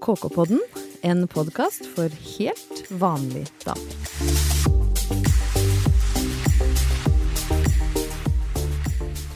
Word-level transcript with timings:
KK-podden, 0.00 0.60
en 1.02 1.26
podkast 1.28 1.84
for 1.92 2.08
helt 2.08 2.78
vanlig 2.88 3.42
damer. 3.66 3.96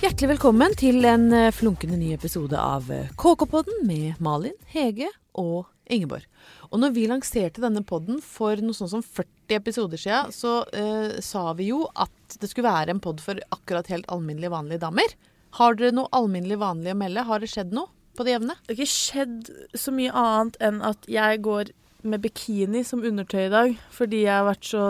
Hjertelig 0.00 0.30
velkommen 0.30 0.76
til 0.80 1.04
en 1.08 1.26
eh, 1.36 1.50
flunkende 1.52 1.98
ny 2.00 2.14
episode 2.16 2.56
av 2.56 2.88
eh, 2.92 3.10
KK-podden 3.20 3.84
med 3.84 4.22
Malin, 4.24 4.56
Hege 4.72 5.10
og 5.36 5.66
Ingeborg. 5.92 6.24
Og 6.70 6.80
når 6.80 6.94
vi 6.96 7.04
lanserte 7.12 7.60
denne 7.60 7.84
podden 7.84 8.22
for 8.24 8.56
noe 8.64 8.76
sånn 8.76 8.94
som 8.94 9.04
40 9.04 9.58
episoder 9.58 10.00
siden, 10.00 10.32
så 10.32 10.62
eh, 10.72 11.20
sa 11.20 11.50
vi 11.58 11.68
jo 11.74 11.82
at 11.92 12.38
det 12.40 12.48
skulle 12.48 12.72
være 12.72 12.96
en 12.96 13.04
podd 13.04 13.20
for 13.20 13.36
akkurat 13.52 13.92
helt 13.92 14.08
alminnelige, 14.08 14.54
vanlige 14.56 14.86
damer. 14.86 15.12
Har 15.60 15.76
dere 15.76 15.92
noe 15.92 16.08
alminnelig 16.16 16.56
vanlig 16.64 16.96
å 16.96 17.00
melde? 17.04 17.28
Har 17.28 17.44
det 17.44 17.52
skjedd 17.52 17.76
noe 17.76 17.92
på 18.16 18.26
det 18.26 18.36
jevne? 18.36 18.58
Det 18.64 18.74
har 18.74 18.82
ikke 18.82 18.94
skjedd 18.94 19.48
så 19.78 19.94
mye 19.94 20.12
annet 20.24 20.60
enn 20.64 20.82
at 20.86 21.08
jeg 21.10 21.42
går 21.44 21.72
med 22.04 22.20
bikini 22.20 22.82
som 22.84 23.00
undertøy 23.00 23.46
i 23.46 23.52
dag, 23.52 23.70
fordi 23.94 24.24
jeg 24.26 24.34
har 24.34 24.44
vært 24.44 24.66
så 24.68 24.82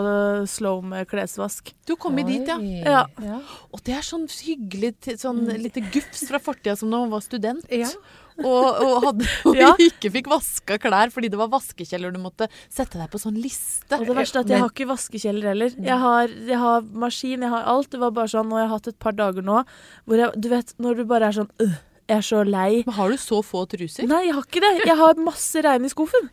slow 0.51 0.81
med 0.83 1.07
klesvask. 1.07 1.71
Du 1.87 1.93
har 1.93 2.01
kommet 2.03 2.27
dit, 2.27 2.49
ja. 2.51 3.05
Ja. 3.23 3.39
Og 3.71 3.79
det 3.87 3.95
er 3.95 4.03
sånn 4.03 4.27
hyggelig 4.27 4.93
sånn 5.21 5.45
lite 5.61 5.83
gufs 5.93 6.25
fra 6.27 6.41
fortida 6.43 6.75
som 6.79 6.91
da 6.91 6.99
hun 7.05 7.13
var 7.13 7.23
student. 7.23 7.63
Ja. 7.71 7.87
Og, 8.35 8.65
og, 8.83 8.95
hadde, 9.05 9.29
og 9.47 9.55
Ja. 9.55 9.71
ikke 9.87 10.11
fikk 10.11 10.27
vaska 10.27 10.75
klær 10.83 11.13
fordi 11.15 11.29
det 11.31 11.39
var 11.39 11.47
vaskekjeller 11.53 12.11
du 12.11 12.19
måtte 12.19 12.49
sette 12.67 12.99
deg 12.99 13.07
på 13.13 13.21
sånn 13.21 13.39
liste. 13.39 13.95
Og 13.95 14.09
det 14.09 14.17
verste 14.19 14.41
er 14.41 14.47
at 14.47 14.51
jeg 14.51 14.63
har 14.65 14.75
ikke 14.75 14.91
vaskekjeller 14.91 15.51
heller. 15.53 15.79
Jeg 15.79 15.99
har, 16.03 16.37
jeg 16.51 16.59
har 16.59 16.83
maskin, 17.05 17.47
jeg 17.47 17.55
har 17.55 17.67
alt. 17.71 17.93
Det 17.95 18.03
var 18.03 18.11
bare 18.17 18.33
sånn, 18.35 18.51
og 18.51 18.59
jeg 18.59 18.67
har 18.67 18.75
hatt 18.75 18.91
et 18.91 18.99
par 19.07 19.15
dager 19.15 19.45
nå 19.45 19.63
hvor 20.03 20.19
jeg 20.19 20.35
Du 20.35 20.51
vet, 20.51 20.75
når 20.83 20.99
du 20.99 21.07
bare 21.07 21.31
er 21.31 21.39
sånn 21.39 21.51
øh, 21.63 21.77
Jeg 22.05 22.17
er 22.21 22.25
så 22.25 22.41
lei. 22.45 22.83
Men 22.85 22.97
har 22.99 23.13
du 23.13 23.17
så 23.17 23.41
få 23.45 23.63
truser? 23.69 24.05
Nei, 24.09 24.27
jeg 24.27 24.35
har 24.37 24.45
ikke 24.45 24.61
det. 24.61 24.73
Jeg 24.85 24.97
har 24.99 25.21
masse 25.25 25.63
rein 25.65 25.87
i 25.87 25.89
skuffen. 25.89 26.29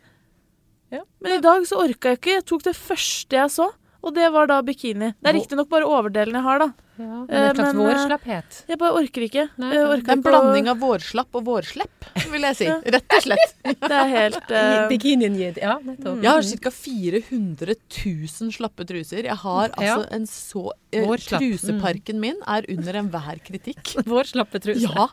Ja. 0.93 1.01
Men 1.25 1.39
i 1.39 1.43
dag 1.45 1.65
så 1.69 1.81
orka 1.81 2.13
jeg 2.13 2.21
ikke. 2.21 2.35
Jeg 2.37 2.47
tok 2.51 2.67
det 2.67 2.75
første 2.77 3.39
jeg 3.39 3.53
så, 3.55 3.71
og 4.03 4.15
det 4.17 4.29
var 4.35 4.51
da 4.51 4.61
bikini. 4.67 5.15
Det 5.17 5.31
er 5.31 5.39
riktignok 5.39 5.71
bare 5.73 5.89
overdelen 5.89 6.37
jeg 6.37 6.45
har, 6.45 6.61
da. 6.67 6.82
Ja, 6.99 7.25
Eh, 7.29 7.49
en 7.49 7.55
slags 7.57 7.73
men, 7.75 7.87
eh, 7.87 7.95
vårslapphet. 7.95 8.57
Jeg 8.69 8.79
bare 8.79 8.93
orker 9.01 9.23
ikke. 9.25 9.49
Nei, 9.59 9.71
Jeg 9.73 9.87
orker 9.89 10.09
er 10.09 10.13
en 10.13 10.19
ikke 10.23 10.29
å- 10.29 10.31
blanding 10.31 10.69
av 10.69 10.79
vårslapp 10.79 11.35
og 11.35 11.45
vårslepp, 11.47 12.05
vil 12.31 12.43
jeg 12.43 12.57
si. 12.57 12.65
Ja. 12.69 12.81
Rett 12.85 13.17
og 13.17 13.23
slett. 13.23 13.55
Det 13.83 13.91
er 13.91 14.09
helt 14.13 14.51
uh... 14.53 14.89
Bikinien 14.91 15.35
gir 15.37 15.57
Ja, 15.63 15.79
nettopp. 15.79 16.21
Jeg 16.23 16.31
har 16.31 16.43
ca. 16.43 16.71
400 16.71 17.75
000 18.05 18.53
slappe 18.53 18.85
truser. 18.87 19.25
Jeg 19.25 19.37
har 19.37 19.69
Ja. 19.81 19.97
altså 19.97 20.07
en 20.13 20.27
så 20.27 20.67
uh. 20.69 21.17
Truseparken 21.17 22.21
min 22.21 22.37
er 22.47 22.65
under 22.69 22.93
enhver 23.01 23.41
kritikk. 23.43 23.95
Vårslappe 24.13 24.61
truse. 24.61 24.83
Ja. 24.85 25.09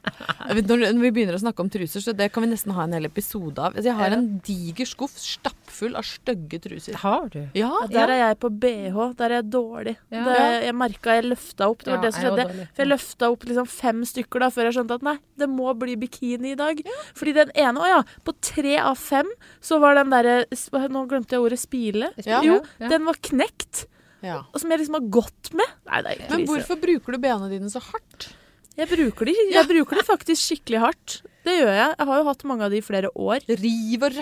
Når, 0.52 0.92
når 0.94 1.02
vi 1.02 1.12
begynner 1.16 1.36
å 1.40 1.44
snakke 1.44 1.60
om 1.64 1.70
truser, 1.72 2.02
så 2.04 2.14
det 2.16 2.32
kan 2.34 2.44
vi 2.44 2.50
nesten 2.52 2.74
ha 2.76 2.84
en 2.84 2.92
hel 2.94 3.06
episode 3.08 3.58
av. 3.58 3.74
Altså, 3.76 3.88
jeg 3.94 3.96
har 3.96 4.12
en 4.18 4.28
diger 4.44 4.86
skuff 4.86 5.16
stappfull 5.18 5.59
av 6.00 6.04
stygge 6.08 6.60
truser. 6.64 6.96
Har 7.02 7.30
du? 7.34 7.40
Ja, 7.58 7.70
Ja, 7.70 7.88
der 7.88 8.10
er 8.14 8.20
jeg 8.30 8.40
på 8.40 8.50
BH. 8.50 8.98
Der 9.20 9.26
er 9.30 9.36
jeg 9.42 9.50
dårlig. 9.52 9.96
Ja. 10.12 10.24
Det, 10.26 10.38
jeg 10.66 10.76
merka 10.76 11.16
jeg 11.16 11.26
løfta 11.30 11.70
opp. 11.70 11.84
Det 11.86 11.92
var 11.94 11.98
Ja, 11.98 12.02
det 12.04 12.14
som 12.14 12.24
skjedde. 12.24 12.68
For 12.74 12.84
jeg 12.84 12.90
løfta 12.92 13.30
opp 13.32 13.46
liksom 13.50 13.68
fem 13.68 14.02
stykker 14.06 14.40
da, 14.40 14.50
før 14.50 14.70
jeg 14.70 14.74
skjønte 14.80 14.98
at 15.00 15.06
nei, 15.10 15.16
det 15.38 15.50
må 15.50 15.74
bli 15.78 15.96
bikini 15.96 16.52
i 16.54 16.60
dag. 16.60 16.82
Fordi 17.16 17.34
den 17.34 17.52
ene, 17.56 17.80
å 17.80 17.88
ja, 17.88 18.02
på 18.26 18.34
tre 18.42 18.78
av 18.80 18.98
fem 18.98 19.30
så 19.62 19.80
var 19.80 19.96
den 19.96 20.10
derre 20.12 20.46
Nå 20.90 21.06
glemte 21.08 21.36
jeg 21.38 21.42
ordet 21.46 21.60
spile. 21.60 22.12
Ja. 22.26 22.42
Jo, 22.44 22.60
Ja. 22.80 22.88
den 22.90 23.06
var 23.06 23.16
knekt. 23.22 23.86
ja. 24.22 24.42
Og 24.54 24.60
som 24.60 24.70
jeg 24.72 24.80
liksom 24.82 24.94
har 25.00 25.08
gått 25.10 25.54
med. 25.54 25.66
Nei, 25.88 26.02
det 26.02 26.12
er 26.20 26.30
Men 26.38 26.46
hvorfor 26.48 26.76
bruker 26.82 27.12
du 27.14 27.18
bena 27.20 27.48
dine 27.50 27.70
så 27.70 27.80
hardt? 27.82 28.34
Jeg 28.80 28.88
bruker 28.88 29.26
de, 29.28 29.34
jeg 29.52 29.66
bruker 29.68 29.96
de 30.00 30.04
faktisk 30.08 30.40
skikkelig 30.40 30.80
hardt. 30.80 31.22
Det 31.44 31.52
gjør 31.60 31.72
jeg. 31.76 31.96
Jeg 32.00 32.08
har 32.08 32.18
jo 32.20 32.24
hatt 32.30 32.44
mange 32.48 32.64
av 32.64 32.72
de 32.72 32.78
i 32.78 32.82
flere 32.86 33.10
år. 33.16 33.40
Riv 33.48 34.04
og 34.04 34.14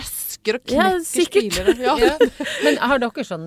røsker 0.44 0.54
og 0.54 0.64
knekker 0.64 0.78
ja, 0.78 1.00
spilere. 1.02 1.74
Ja. 1.78 1.94
Ja. 2.08 2.44
Men 2.64 2.76
har 2.78 2.98
dere 3.02 3.24
sånn 3.26 3.46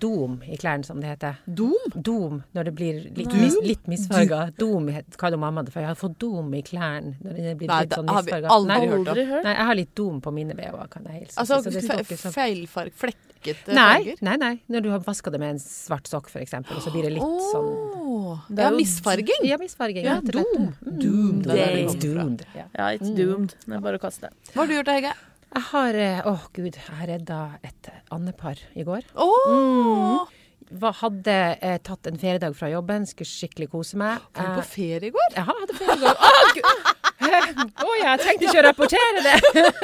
dom 0.00 0.40
i 0.46 0.56
klærne, 0.56 0.84
som 0.86 1.00
det 1.00 1.08
heter? 1.10 1.36
Dom? 1.46 1.74
Dom, 1.94 2.42
når 2.54 2.64
det 2.64 2.74
blir 2.78 3.00
litt, 3.16 3.32
mis, 3.34 3.56
litt 3.62 3.86
misfarga. 3.90 4.50
Dom 4.58 4.88
kaller 5.18 5.36
mamma 5.40 5.62
det 5.66 5.72
for. 5.74 5.80
Jeg 5.80 5.88
har 5.90 5.98
fått 5.98 6.18
dom 6.22 6.52
i 6.54 6.62
klærne 6.62 7.16
når 7.20 7.36
det 7.36 7.56
blir 7.60 7.68
Nei, 7.68 7.80
litt 7.82 7.90
det 7.90 7.98
sånn 8.00 8.08
har 8.08 8.22
vi 8.26 8.32
aldri 8.40 8.66
Nei, 8.68 8.78
hørt 8.86 9.08
om. 9.12 9.20
Nei, 9.44 9.54
jeg 9.56 9.66
har 9.70 9.74
litt 9.80 9.94
dom 9.98 10.20
på 10.24 10.32
mine 10.32 10.54
BH-er, 10.58 10.88
kan 10.92 11.04
jeg 11.10 11.24
hilse. 11.24 11.38
Altså 11.40 11.60
Så 11.64 11.70
det 11.74 11.82
fe 11.86 11.96
dere 12.02 12.16
som- 12.20 12.32
feilfarg, 12.34 12.92
flekkete 12.94 13.72
Nei, 13.74 13.88
farger? 14.04 14.22
nei, 14.22 14.36
nei. 14.36 14.52
Når 14.68 14.82
du 14.82 14.90
har 14.90 15.00
vaska 15.00 15.30
det 15.32 15.40
med 15.40 15.50
en 15.56 15.58
svart 15.62 16.06
sokk, 16.10 16.30
eksempel, 16.40 16.76
og 16.76 16.82
så 16.82 16.92
blir 16.94 17.02
det 17.08 17.12
litt 17.18 17.48
sånn 17.50 17.70
Åh, 18.10 18.44
Det 18.48 18.56
det 18.56 18.64
er 18.64 18.70
jo- 18.70 18.76
misfarging. 18.76 19.42
Ja, 19.48 19.56
misfarging. 19.58 20.04
Ja, 20.04 20.20
doom. 20.20 20.44
dom. 20.54 20.74
Mm. 20.84 20.98
Doomed, 21.00 21.42
det 21.46 21.58
er 21.58 21.74
det 21.74 21.84
It's 21.84 21.96
fra. 21.96 22.00
doomed. 22.22 22.46
Ja. 22.54 22.64
Ja, 22.78 22.88
it's 22.96 23.10
doomed. 23.16 23.54
Det 23.66 23.74
er 23.76 23.80
bare 23.80 23.98
å 23.98 24.00
kaste. 24.02 24.28
Hva 24.52 24.60
har 24.62 24.66
du 24.66 24.74
gjort, 24.74 24.86
Hege? 24.94 25.12
Jeg 25.50 25.62
har 25.72 25.96
Å, 26.00 26.34
oh, 26.34 26.44
gud. 26.54 26.76
Jeg 26.78 27.08
redda 27.10 27.40
et 27.66 27.88
andepar 28.14 28.60
i 28.78 28.84
går. 28.86 29.06
Åh, 29.18 30.28
Hva, 30.70 30.92
hadde 31.00 31.34
eh, 31.58 31.78
tatt 31.82 32.06
en 32.06 32.18
feriedag 32.20 32.54
fra 32.54 32.68
jobben, 32.70 33.02
skulle 33.10 33.26
skikkelig 33.26 33.66
kose 33.72 33.98
meg. 33.98 34.20
Var 34.36 34.46
du 34.46 34.50
Eh, 34.52 34.58
på 34.60 34.66
ferie 34.76 35.08
i 35.08 35.14
går? 35.16 35.32
Ja, 35.34 35.42
jeg 35.42 35.58
hadde 35.64 35.78
ferie 35.80 35.96
i 35.96 36.04
går. 36.04 36.20
Å, 36.20 36.52
gud! 36.54 36.90
Å 37.20 37.90
ja, 37.98 38.12
jeg 38.14 38.20
trengte 38.22 38.46
ikke 38.46 38.60
å 38.60 38.64
rapportere 38.68 39.24
det! 39.26 39.34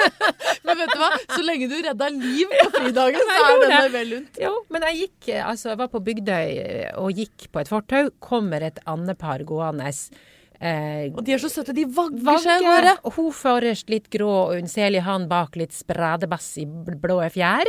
Men 0.66 0.78
vet 0.80 0.92
du 0.94 1.00
hva? 1.02 1.10
Så 1.34 1.40
lenge 1.42 1.66
du 1.70 1.74
redda 1.82 2.08
liv 2.14 2.54
på 2.54 2.70
fridagen, 2.78 3.26
så 3.26 3.50
er 3.50 3.58
den 3.66 3.92
vel 3.96 4.08
lunt. 4.14 4.40
Jo, 4.42 4.52
men 4.72 4.86
jeg 4.88 4.96
gikk 5.04 5.28
eh, 5.34 5.42
Altså, 5.46 5.68
jeg 5.72 5.78
var 5.82 5.90
på 5.92 6.00
Bygdøy 6.06 6.48
eh, 6.62 6.88
og 7.02 7.18
gikk 7.20 7.46
på 7.54 7.62
et 7.62 7.70
fortau. 7.70 8.08
Kommer 8.22 8.64
et 8.66 8.80
andepar 8.90 9.44
gående. 9.46 9.90
Eh, 10.60 11.10
Og 11.12 11.22
de 11.26 11.34
er 11.36 11.42
så 11.42 11.50
søte. 11.52 11.74
De 11.76 11.84
vagger 11.84 12.38
seg 12.42 12.62
av 12.64 12.66
gårde. 12.66 13.14
Hun 13.16 13.32
forrest 13.36 13.90
litt 13.92 14.10
grå 14.12 14.28
og 14.48 14.54
unnselig, 14.60 15.02
han 15.04 15.26
bak 15.28 15.56
litt 15.60 15.74
spradebass 15.76 16.52
i 16.62 16.66
blå 16.66 17.18
fjær. 17.34 17.68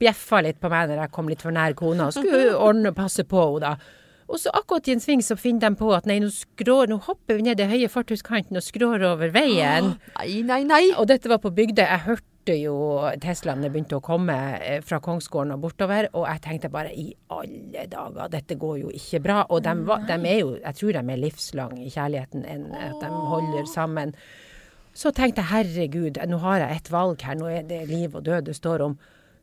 Bjeffa 0.00 0.40
litt 0.42 0.58
på 0.60 0.70
meg 0.72 0.88
når 0.90 1.04
jeg 1.04 1.12
kom 1.14 1.28
litt 1.30 1.44
for 1.44 1.54
nær 1.54 1.76
kona, 1.78 2.08
og 2.10 2.16
skulle 2.16 2.56
ordne 2.68 2.90
og 2.90 2.96
passe 2.98 3.22
på 3.28 3.44
henne 3.44 3.62
da. 3.68 3.76
Og 4.24 4.38
så 4.40 4.48
akkurat 4.56 4.88
i 4.88 4.94
en 4.96 5.02
sving 5.04 5.20
så 5.22 5.36
finner 5.36 5.68
de 5.68 5.76
på 5.78 5.90
at 5.94 6.06
nei, 6.08 6.16
nå, 6.18 6.30
skrår, 6.32 6.88
nå 6.88 6.96
hopper 7.04 7.36
vi 7.36 7.44
ned 7.44 7.58
den 7.60 7.68
høye 7.70 7.90
fortauskanten 7.92 8.56
og 8.56 8.64
skrår 8.64 9.04
over 9.12 9.28
veien. 9.34 9.92
Nei, 10.18 10.40
nei, 10.48 10.62
nei. 10.64 10.84
Og 10.96 11.06
dette 11.10 11.28
var 11.28 11.42
på 11.44 11.52
Bygdøy. 11.52 11.84
Jeg 11.84 12.04
hørte 12.06 12.24
jo 12.52 12.74
Teslaene 13.22 13.70
begynte 13.72 13.96
å 13.96 14.04
komme 14.04 14.36
eh, 14.58 14.80
fra 14.84 14.98
Kongsgården 15.00 15.54
og 15.56 15.62
bortover, 15.62 16.10
og 16.12 16.26
jeg 16.28 16.42
tenkte 16.44 16.70
bare 16.72 16.92
i 16.92 17.06
alle 17.32 17.86
dager, 17.88 18.28
dette 18.32 18.58
går 18.60 18.82
jo 18.82 18.92
ikke 18.92 19.22
bra. 19.24 19.38
Og 19.48 19.64
de, 19.64 19.72
de 20.10 20.18
er 20.18 20.40
jo, 20.42 20.52
jeg 20.58 20.78
tror 20.80 20.98
de 20.98 21.04
er 21.14 21.22
livslang 21.22 21.78
i 21.80 21.88
kjærligheten 21.94 22.44
enn 22.44 22.68
at 22.76 23.00
de 23.00 23.08
holder 23.32 23.70
sammen. 23.70 24.12
Så 24.94 25.10
tenkte 25.16 25.42
jeg 25.42 25.50
herregud, 25.50 26.20
nå 26.28 26.38
har 26.44 26.60
jeg 26.62 26.82
et 26.82 26.92
valg 26.92 27.24
her, 27.24 27.40
nå 27.40 27.48
er 27.50 27.64
det 27.66 27.80
liv 27.88 28.14
og 28.14 28.26
død 28.28 28.50
det 28.50 28.58
står 28.60 28.84
om. 28.84 28.98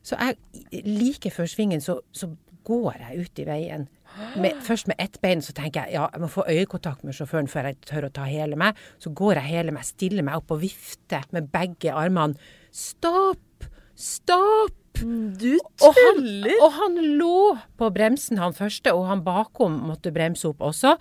Så 0.05 0.17
jeg, 0.21 0.37
like 0.85 1.33
før 1.33 1.49
svingen 1.49 1.81
så, 1.83 1.99
så 2.15 2.29
går 2.67 3.01
jeg 3.01 3.25
ut 3.25 3.41
i 3.41 3.47
veien. 3.49 3.89
Med, 4.35 4.57
først 4.63 4.89
med 4.91 4.99
ett 4.99 5.17
bein, 5.23 5.41
så 5.41 5.53
tenker 5.55 5.87
jeg 5.87 5.95
ja, 5.95 6.07
jeg 6.11 6.23
må 6.23 6.27
få 6.31 6.43
øyekontakt 6.49 7.05
med 7.07 7.15
sjåføren 7.15 7.47
før 7.51 7.69
jeg 7.69 7.77
tør 7.87 8.09
å 8.09 8.13
ta 8.13 8.25
hele 8.27 8.57
meg. 8.59 8.79
Så 8.99 9.13
går 9.15 9.39
jeg 9.39 9.51
hele 9.53 9.75
meg, 9.75 9.87
stiller 9.87 10.25
meg 10.25 10.41
opp 10.41 10.51
og 10.51 10.63
vifter 10.63 11.27
med 11.35 11.47
begge 11.53 11.93
armene. 11.95 12.35
Stopp! 12.71 13.65
Stopp! 13.95 14.77
Du 15.01 15.55
Og 15.81 15.95
tuller! 15.97 16.51
og 16.61 16.73
han 16.75 16.97
lå 17.17 17.55
på 17.79 17.87
bremsen, 17.95 18.37
han 18.37 18.53
første, 18.53 18.91
og 18.93 19.07
han 19.09 19.23
bakom 19.25 19.79
måtte 19.87 20.11
bremse 20.13 20.45
opp 20.51 20.61
også. 20.67 20.91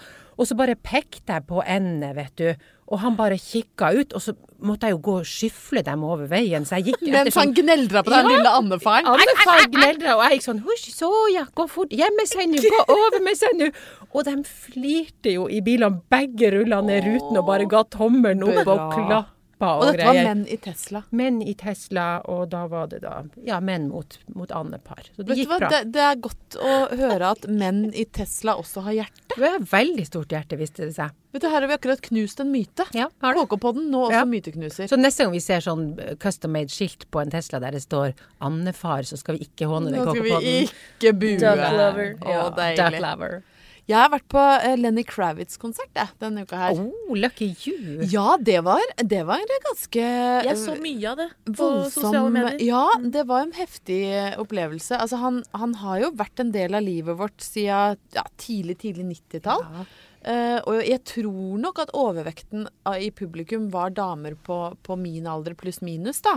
Og 0.40 0.46
så 0.48 0.56
bare 0.56 0.72
pekte 0.78 1.34
jeg 1.36 1.44
på 1.50 1.60
endene, 1.68 2.14
vet 2.16 2.32
du. 2.40 2.46
Og 2.90 3.02
han 3.02 3.18
bare 3.18 3.36
kikka 3.38 3.90
ut, 3.98 4.14
og 4.16 4.22
så 4.24 4.32
måtte 4.64 4.88
jeg 4.88 4.94
jo 4.96 5.00
gå 5.04 5.16
og 5.20 5.26
skyfle 5.28 5.82
dem 5.84 6.02
over 6.06 6.30
veien. 6.30 6.64
Så 6.66 6.78
jeg 6.78 6.94
gikk 6.94 7.02
Mens 7.04 7.18
etter 7.20 7.34
sånn 7.34 7.50
han 7.50 7.52
gneldra 7.58 8.02
på 8.06 8.14
den 8.14 8.24
Ja. 8.24 8.30
lille 8.36 8.54
andefaren. 8.62 9.10
Andefar 9.12 9.66
gneldra, 9.74 10.14
og 10.16 10.22
jeg 10.24 10.38
gikk 10.38 10.46
sånn 10.48 10.62
Husj, 10.64 10.86
så 10.96 11.10
ja, 11.34 11.44
gå 11.54 11.68
fort. 11.68 11.90
Gjemme 11.92 12.26
seg 12.30 12.48
nå, 12.48 12.62
gå 12.62 12.80
over 12.96 13.20
med 13.26 13.36
seg 13.36 13.52
nå. 13.60 13.68
Og 14.14 14.24
de 14.24 14.36
flirte 14.48 15.34
jo 15.36 15.44
i 15.46 15.60
bilene, 15.60 16.00
begge 16.10 16.50
rulla 16.56 16.80
ned 16.80 17.04
ruten 17.04 17.36
og 17.36 17.46
bare 17.46 17.68
ga 17.68 17.84
tommelen 17.84 18.42
opp 18.48 18.64
og 18.66 18.96
Bra. 18.96 19.20
Klappa 19.60 19.76
og, 19.76 19.82
Og 19.84 19.92
dette 19.92 20.06
var 20.08 20.14
menn 20.24 20.42
i 20.48 20.56
Tesla. 20.56 21.02
Menn 21.12 21.40
i 21.42 21.54
Tesla, 21.54 22.06
og 22.24 22.48
da 22.50 22.66
var 22.70 22.86
det 22.88 23.00
da 23.02 23.22
ja, 23.46 23.60
menn 23.60 23.88
mot, 23.90 24.18
mot 24.34 24.50
andepar. 24.50 25.02
Så 25.14 25.22
det 25.22 25.28
Vet 25.28 25.38
gikk 25.42 25.48
hva? 25.52 25.58
bra. 25.60 25.68
Det, 25.70 25.92
det 25.92 26.00
er 26.00 26.16
godt 26.16 26.56
å 26.60 26.74
høre 26.96 27.30
at 27.34 27.46
menn 27.48 27.92
i 27.94 28.04
Tesla 28.04 28.56
også 28.60 28.82
har 28.86 28.92
hjerte. 28.92 29.36
Du 29.36 29.42
har 29.44 29.58
veldig 29.60 30.06
stort 30.08 30.32
hjerte, 30.32 30.56
viste 30.60 30.86
det 30.88 30.94
seg. 30.96 31.10
Vet 31.32 31.42
du, 31.44 31.48
Her 31.48 31.60
har 31.62 31.68
vi 31.70 31.76
akkurat 31.76 32.00
knust 32.02 32.40
en 32.42 32.50
myte. 32.50 32.86
Ja, 32.96 33.06
har? 33.22 33.34
KK-podden, 33.38 33.90
nå 33.92 34.06
også 34.08 34.16
Ja. 34.18 34.24
myteknuser. 34.26 34.88
Så 34.90 34.98
neste 34.98 35.24
gang 35.24 35.32
vi 35.32 35.40
ser 35.44 35.60
sånn 35.60 35.98
eh, 36.00 36.16
custom 36.16 36.50
made 36.52 36.70
skilt 36.74 37.06
på 37.10 37.20
en 37.22 37.30
Tesla 37.30 37.60
der 37.60 37.70
det 37.72 37.82
står 37.84 38.14
'andefar', 38.40 39.04
så 39.06 39.16
skal 39.18 39.36
vi 39.38 39.46
ikke 39.46 39.68
håne 39.70 39.90
det 39.92 40.00
i 40.00 40.04
Nå 40.04 40.10
skal 40.14 40.22
vi 40.24 40.66
ikke 40.66 41.12
bue. 41.14 41.36
Duck 41.38 41.56
lover. 41.78 42.14
Å, 42.20 42.28
Ja, 42.30 42.42
duck 42.50 42.56
deilig. 42.56 43.00
lover. 43.00 43.42
Jeg 43.88 43.96
har 43.98 44.10
vært 44.12 44.26
på 44.30 44.40
eh, 44.40 44.76
Lenny 44.78 45.02
Kravitz-konsert 45.06 45.96
denne 46.20 46.44
uka 46.44 46.56
her. 46.60 46.80
Oh, 46.82 47.14
lucky 47.16 47.50
you. 47.66 48.00
Ja, 48.12 48.36
det 48.40 48.60
var, 48.66 48.80
det 49.00 49.22
var 49.26 49.40
ganske 49.66 50.04
Jeg 50.46 50.58
så 50.60 50.76
mye 50.80 51.10
av 51.12 51.16
det 51.22 51.28
på 51.56 51.70
sosiale 51.90 52.30
medier. 52.34 52.60
Ja, 52.68 52.84
det 53.00 53.24
var 53.30 53.46
en 53.46 53.52
heftig 53.56 54.02
eh, 54.12 54.36
opplevelse. 54.40 54.98
Altså, 55.00 55.16
han, 55.22 55.42
han 55.56 55.74
har 55.80 56.00
jo 56.04 56.12
vært 56.20 56.40
en 56.44 56.52
del 56.54 56.74
av 56.78 56.84
livet 56.86 57.18
vårt 57.18 57.40
siden 57.42 57.98
ja, 58.14 58.24
tidlig, 58.36 58.78
tidlig 58.84 59.08
90-tall. 59.16 59.66
Ja. 59.80 59.88
Uh, 60.20 60.58
og 60.68 60.82
jeg 60.84 61.00
tror 61.08 61.54
nok 61.62 61.78
at 61.80 61.94
overvekten 61.96 62.66
i 63.00 63.06
publikum 63.16 63.70
var 63.72 63.94
damer 63.96 64.34
på, 64.36 64.58
på 64.84 64.96
min 65.00 65.24
alder 65.24 65.54
pluss 65.56 65.78
minus, 65.80 66.20
da. 66.20 66.34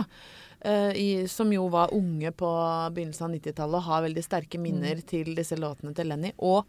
eh, 0.64 0.94
i, 0.96 1.08
som 1.28 1.52
jo 1.52 1.66
var 1.68 1.92
unge 1.92 2.32
på 2.32 2.48
begynnelsen 2.96 3.26
av 3.28 3.34
90-tallet 3.36 3.76
og 3.76 3.84
har 3.90 4.06
veldig 4.06 4.24
sterke 4.24 4.56
minner 4.62 5.02
Mm. 5.02 5.04
til 5.10 5.34
disse 5.36 5.58
låtene 5.60 5.92
til 5.94 6.08
Lenny. 6.08 6.32
Og 6.40 6.64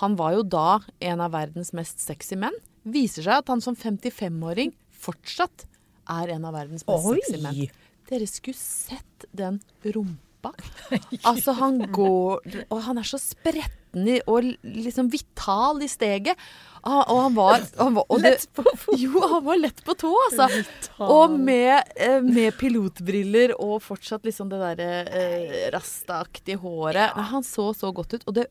han 0.00 0.16
var 0.16 0.36
jo 0.36 0.42
da 0.44 0.80
en 1.00 1.20
av 1.24 1.32
verdens 1.32 1.72
mest 1.76 2.00
sexy 2.04 2.36
menn. 2.36 2.54
Viser 2.88 3.24
seg 3.26 3.42
at 3.42 3.48
han 3.48 3.60
som 3.64 3.76
55-åring 3.76 4.72
fortsatt 4.98 5.66
er 6.08 6.34
en 6.36 6.44
av 6.48 6.54
verdens 6.56 6.86
mest 6.86 7.08
sexy 7.08 7.42
menn. 7.42 7.62
Dere 8.08 8.26
skulle 8.30 8.56
sett 8.56 9.28
den 9.36 9.60
rumpa. 9.84 10.52
Altså, 11.26 11.52
han 11.58 11.80
går 11.92 12.44
Og 12.70 12.78
han 12.86 13.00
er 13.00 13.06
så 13.08 13.18
spretten 13.18 13.74
i, 14.06 14.18
og 14.30 14.46
liksom 14.62 15.08
vital 15.12 15.82
i 15.82 15.88
steget. 15.90 16.38
Ah, 16.86 17.02
Og 17.10 17.18
han 17.24 17.34
var, 17.34 17.64
han 17.76 17.96
var 17.96 18.04
og 18.06 18.22
det, 18.22 18.30
Lett 18.36 18.44
på 18.54 18.62
fot. 18.62 18.94
Jo, 19.02 19.20
han 19.32 19.44
var 19.44 19.58
lett 19.58 19.80
på 19.84 19.96
tå, 19.98 20.12
altså. 20.28 20.46
Og 21.02 21.34
med, 21.34 21.90
eh, 21.98 22.20
med 22.22 22.54
pilotbriller 22.60 23.56
og 23.58 23.80
fortsatt 23.82 24.24
liksom 24.28 24.52
det 24.52 24.60
derre 24.62 24.90
eh, 25.10 25.56
rastaaktige 25.74 26.60
håret. 26.62 27.10
Ja. 27.10 27.26
han 27.32 27.42
så 27.46 27.72
så 27.76 27.90
godt 27.92 28.14
ut. 28.14 28.28
Og 28.30 28.38
det, 28.38 28.46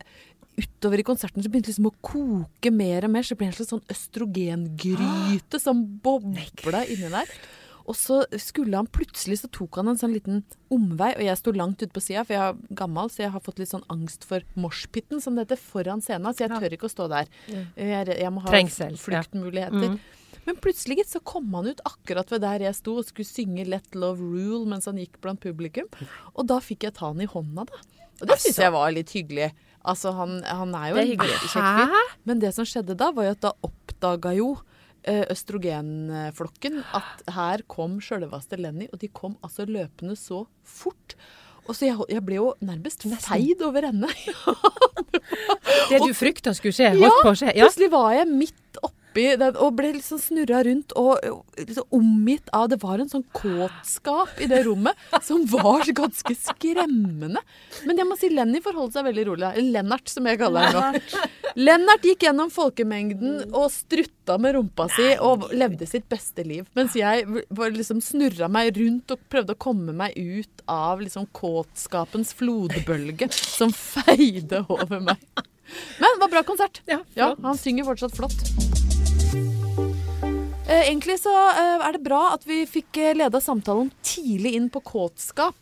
utover 0.57 0.99
i 0.99 1.05
konserten 1.07 1.43
så 1.45 1.49
begynte 1.49 1.71
det 1.71 1.77
liksom 1.77 1.91
å 1.91 1.95
koke 2.03 2.73
mer 2.73 3.07
og 3.07 3.15
mer. 3.15 3.23
Så 3.23 3.33
det 3.35 3.41
ble 3.41 3.49
en 3.51 3.55
slags 3.57 3.71
sånn 3.71 3.87
østrogengryte 3.95 5.61
som 5.61 5.85
bobla 6.03 6.83
inni 6.89 7.09
der. 7.13 7.31
Og 7.87 7.95
så 7.95 8.17
skulle 8.41 8.75
han 8.75 8.89
plutselig 8.91 9.39
så 9.41 9.47
tok 9.53 9.79
han 9.79 9.87
en 9.93 9.99
sånn 9.99 10.11
liten 10.11 10.41
omvei, 10.73 11.13
og 11.15 11.23
jeg 11.23 11.39
sto 11.39 11.53
langt 11.55 11.79
ute 11.79 11.93
på 11.95 12.03
sida, 12.03 12.25
for 12.27 12.35
jeg 12.35 12.43
er 12.43 12.75
gammel, 12.75 13.07
så 13.13 13.23
jeg 13.23 13.31
har 13.31 13.43
fått 13.45 13.61
litt 13.61 13.71
sånn 13.71 13.85
angst 13.93 14.27
for 14.27 14.43
moshpiten, 14.59 15.21
som 15.23 15.37
det 15.37 15.45
heter, 15.47 15.61
foran 15.61 16.03
scenen. 16.03 16.33
Så 16.35 16.43
jeg 16.45 16.51
tør 16.51 16.75
ikke 16.75 16.89
å 16.89 16.93
stå 16.93 17.07
der. 17.13 17.31
Jeg, 17.47 17.91
er 18.01 18.11
jeg 18.19 18.33
må 18.35 18.43
ha 18.43 18.51
Trengsel, 18.51 18.97
ja. 18.97 19.03
fluktmuligheter. 19.05 19.95
Mm. 19.95 19.99
Men 20.47 20.59
plutselig 20.63 21.03
så 21.09 21.19
kom 21.27 21.47
han 21.55 21.67
ut 21.71 21.81
akkurat 21.87 22.29
ved 22.31 22.43
der 22.43 22.67
jeg 22.67 22.75
sto 22.77 22.97
og 22.99 23.07
skulle 23.07 23.27
synge 23.27 23.65
'Let 23.67 23.95
Love 23.95 24.23
Rule' 24.23 24.67
mens 24.67 24.85
han 24.87 24.99
gikk 24.99 25.19
blant 25.23 25.41
publikum. 25.43 25.87
Og 26.35 26.47
da 26.47 26.59
fikk 26.63 26.83
jeg 26.87 26.95
ta 26.95 27.09
han 27.11 27.19
i 27.23 27.27
hånda, 27.27 27.65
da. 27.67 27.81
Og 28.21 28.27
det 28.27 28.39
syns 28.39 28.55
Altså. 28.55 28.61
jeg 28.63 28.71
var 28.71 28.91
litt 28.95 29.11
hyggelig. 29.11 29.49
Altså, 29.87 30.11
han, 30.15 30.43
han 30.43 30.73
er 30.75 30.89
jo 30.89 30.95
Det 30.95 31.01
er 31.01 31.05
en 31.05 31.11
hyggelig. 31.11 31.35
kjekk 31.39 31.51
fyr. 31.53 32.15
Men 32.25 32.39
det 32.39 32.53
som 32.55 32.65
skjedde 32.65 32.95
da, 32.97 33.11
var 33.11 33.23
jo 33.27 33.35
at 33.35 33.41
da 33.41 33.51
oppdaga 33.63 34.33
jo 34.35 34.47
eh, 34.55 34.76
østrogenflokken 35.07 36.81
at 36.97 37.25
her 37.35 37.63
kom 37.71 37.97
sjølveste 38.03 38.59
Lenny, 38.59 38.89
og 38.91 39.01
de 39.01 39.09
kom 39.09 39.37
altså 39.45 39.67
løpende 39.69 40.17
så 40.19 40.45
fort. 40.67 41.17
Og 41.67 41.75
så 41.75 41.89
jeg, 41.89 41.97
jeg 42.11 42.23
ble 42.23 42.37
jo 42.39 42.51
nærmest 42.63 43.03
feid 43.25 43.63
over 43.65 43.89
ende. 43.89 44.11
Det 45.89 45.99
du 46.03 46.13
frykta 46.15 46.53
skulle 46.55 46.75
skje, 46.75 46.93
Ja, 46.93 47.09
holdt 47.09 47.25
på 47.25 47.33
å 47.33 47.39
skje. 47.39 47.51
Ja. 47.55 47.67
Plutselig 47.67 47.91
var 47.91 48.13
jeg 48.15 48.29
midt 48.31 48.79
oppi 48.83 49.25
den 49.39 49.57
og 49.63 49.73
ble 49.79 49.89
liksom 49.95 50.19
snurra 50.21 50.61
rundt 50.67 50.93
og 50.99 51.17
liksom 51.57 51.87
omgitt 51.97 52.51
av 52.55 52.67
Det 52.71 52.77
var 52.83 53.01
en 53.01 53.09
sånn 53.11 53.25
kåtskap 53.35 54.39
i 54.43 54.49
det 54.51 54.61
rommet 54.67 54.99
som 55.25 55.43
var 55.49 55.87
ganske 55.97 56.35
skremmende. 56.37 57.41
Men 57.87 57.99
jeg 57.99 58.07
må 58.07 58.17
si 58.19 58.31
Lenny 58.31 58.61
forholdt 58.63 58.95
seg 58.95 59.07
veldig 59.09 59.27
rolig. 59.31 59.51
Lennart, 59.73 60.07
som 60.11 60.27
jeg 60.29 60.39
kaller 60.39 60.69
ham 60.71 60.95
nå. 60.95 61.01
Lennart 61.55 62.03
gikk 62.05 62.25
gjennom 62.27 62.49
folkemengden 62.53 63.53
og 63.55 63.69
strutta 63.73 64.37
med 64.41 64.55
rumpa 64.57 64.87
si 64.91 65.13
og 65.23 65.47
levde 65.55 65.87
sitt 65.89 66.07
beste 66.11 66.43
liv. 66.47 66.67
Mens 66.77 66.95
jeg 66.97 67.25
liksom 67.55 68.01
snurra 68.03 68.49
meg 68.51 68.75
rundt 68.77 69.15
og 69.15 69.23
prøvde 69.31 69.55
å 69.55 69.61
komme 69.67 69.95
meg 69.95 70.17
ut 70.17 70.63
av 70.67 71.01
liksom 71.03 71.29
kåtskapens 71.37 72.33
flodbølge 72.37 73.29
som 73.33 73.73
feide 73.93 74.65
over 74.67 74.99
meg. 74.99 75.21
Men 75.99 76.15
det 76.15 76.23
var 76.23 76.35
bra 76.37 76.43
konsert. 76.47 76.81
Ja, 76.87 77.01
Ja, 77.17 77.33
han 77.43 77.59
synger 77.59 77.87
fortsatt 77.89 78.15
flott. 78.15 78.66
Eh, 80.67 80.89
egentlig 80.89 81.15
så 81.21 81.31
eh, 81.31 81.83
er 81.87 81.95
det 81.95 82.01
bra 82.03 82.33
at 82.33 82.43
vi 82.43 82.57
fikk 82.67 82.97
eh, 82.99 83.13
leda 83.15 83.39
samtalen 83.39 83.87
tidlig 84.03 84.51
inn 84.57 84.65
på 84.71 84.81
kåtskap, 84.83 85.55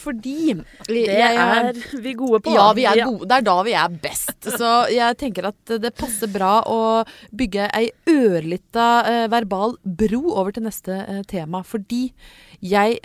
fordi 0.00 0.54
Det 0.88 1.04
er 1.12 1.76
vi 2.00 2.14
gode 2.16 2.40
på. 2.44 2.54
ja, 2.56 2.70
vi 2.72 2.86
er 2.88 3.02
gode. 3.04 3.28
Det 3.28 3.36
er 3.36 3.44
da 3.44 3.56
vi 3.66 3.74
er 3.76 3.98
best. 4.00 4.48
Så 4.48 4.72
jeg 4.94 5.18
tenker 5.20 5.50
at 5.50 5.74
det 5.82 5.92
passer 5.98 6.32
bra 6.32 6.62
å 6.64 6.80
bygge 7.36 7.68
ei 7.76 7.90
ørlita 8.08 9.28
verbal 9.28 9.76
bro 9.84 10.22
over 10.32 10.56
til 10.56 10.64
neste 10.64 10.96
tema. 11.28 11.60
Fordi 11.60 12.06
jeg 12.64 13.00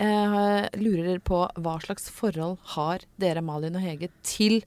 lurer 0.80 1.20
på 1.20 1.44
hva 1.60 1.76
slags 1.84 2.08
forhold 2.08 2.56
har 2.76 3.04
dere, 3.20 3.44
Malin 3.44 3.76
og 3.76 3.84
Hege, 3.84 4.08
til 4.24 4.62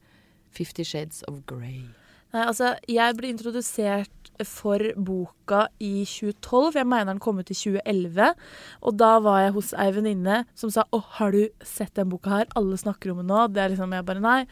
Fifty 0.53 0.85
Shades 0.85 1.23
of 1.27 1.41
Grey? 1.49 1.87
Nei, 2.35 2.43
altså, 2.43 2.73
jeg 2.91 3.15
ble 3.17 3.29
introdusert 3.31 4.16
for 4.45 4.81
boka 4.95 5.67
i 5.79 6.05
2012. 6.05 6.77
Jeg 6.77 6.87
mener 6.87 7.11
den 7.13 7.21
kom 7.23 7.39
ut 7.39 7.51
i 7.51 7.57
2011. 7.57 8.33
Og 8.81 8.97
da 8.99 9.11
var 9.23 9.41
jeg 9.45 9.55
hos 9.57 9.73
ei 9.73 9.89
venninne 9.95 10.45
som 10.55 10.69
sa 10.69 10.83
'Å, 10.91 11.01
har 11.17 11.31
du 11.31 11.47
sett 11.63 11.93
den 11.95 12.09
boka 12.09 12.29
her? 12.29 12.45
Alle 12.55 12.77
snakker 12.77 13.11
om 13.11 13.17
den 13.17 13.27
nå.' 13.27 13.47
Det 13.53 13.61
er 13.63 13.69
liksom 13.69 13.93
jeg 13.93 14.05
bare 14.05 14.21
Nei. 14.21 14.47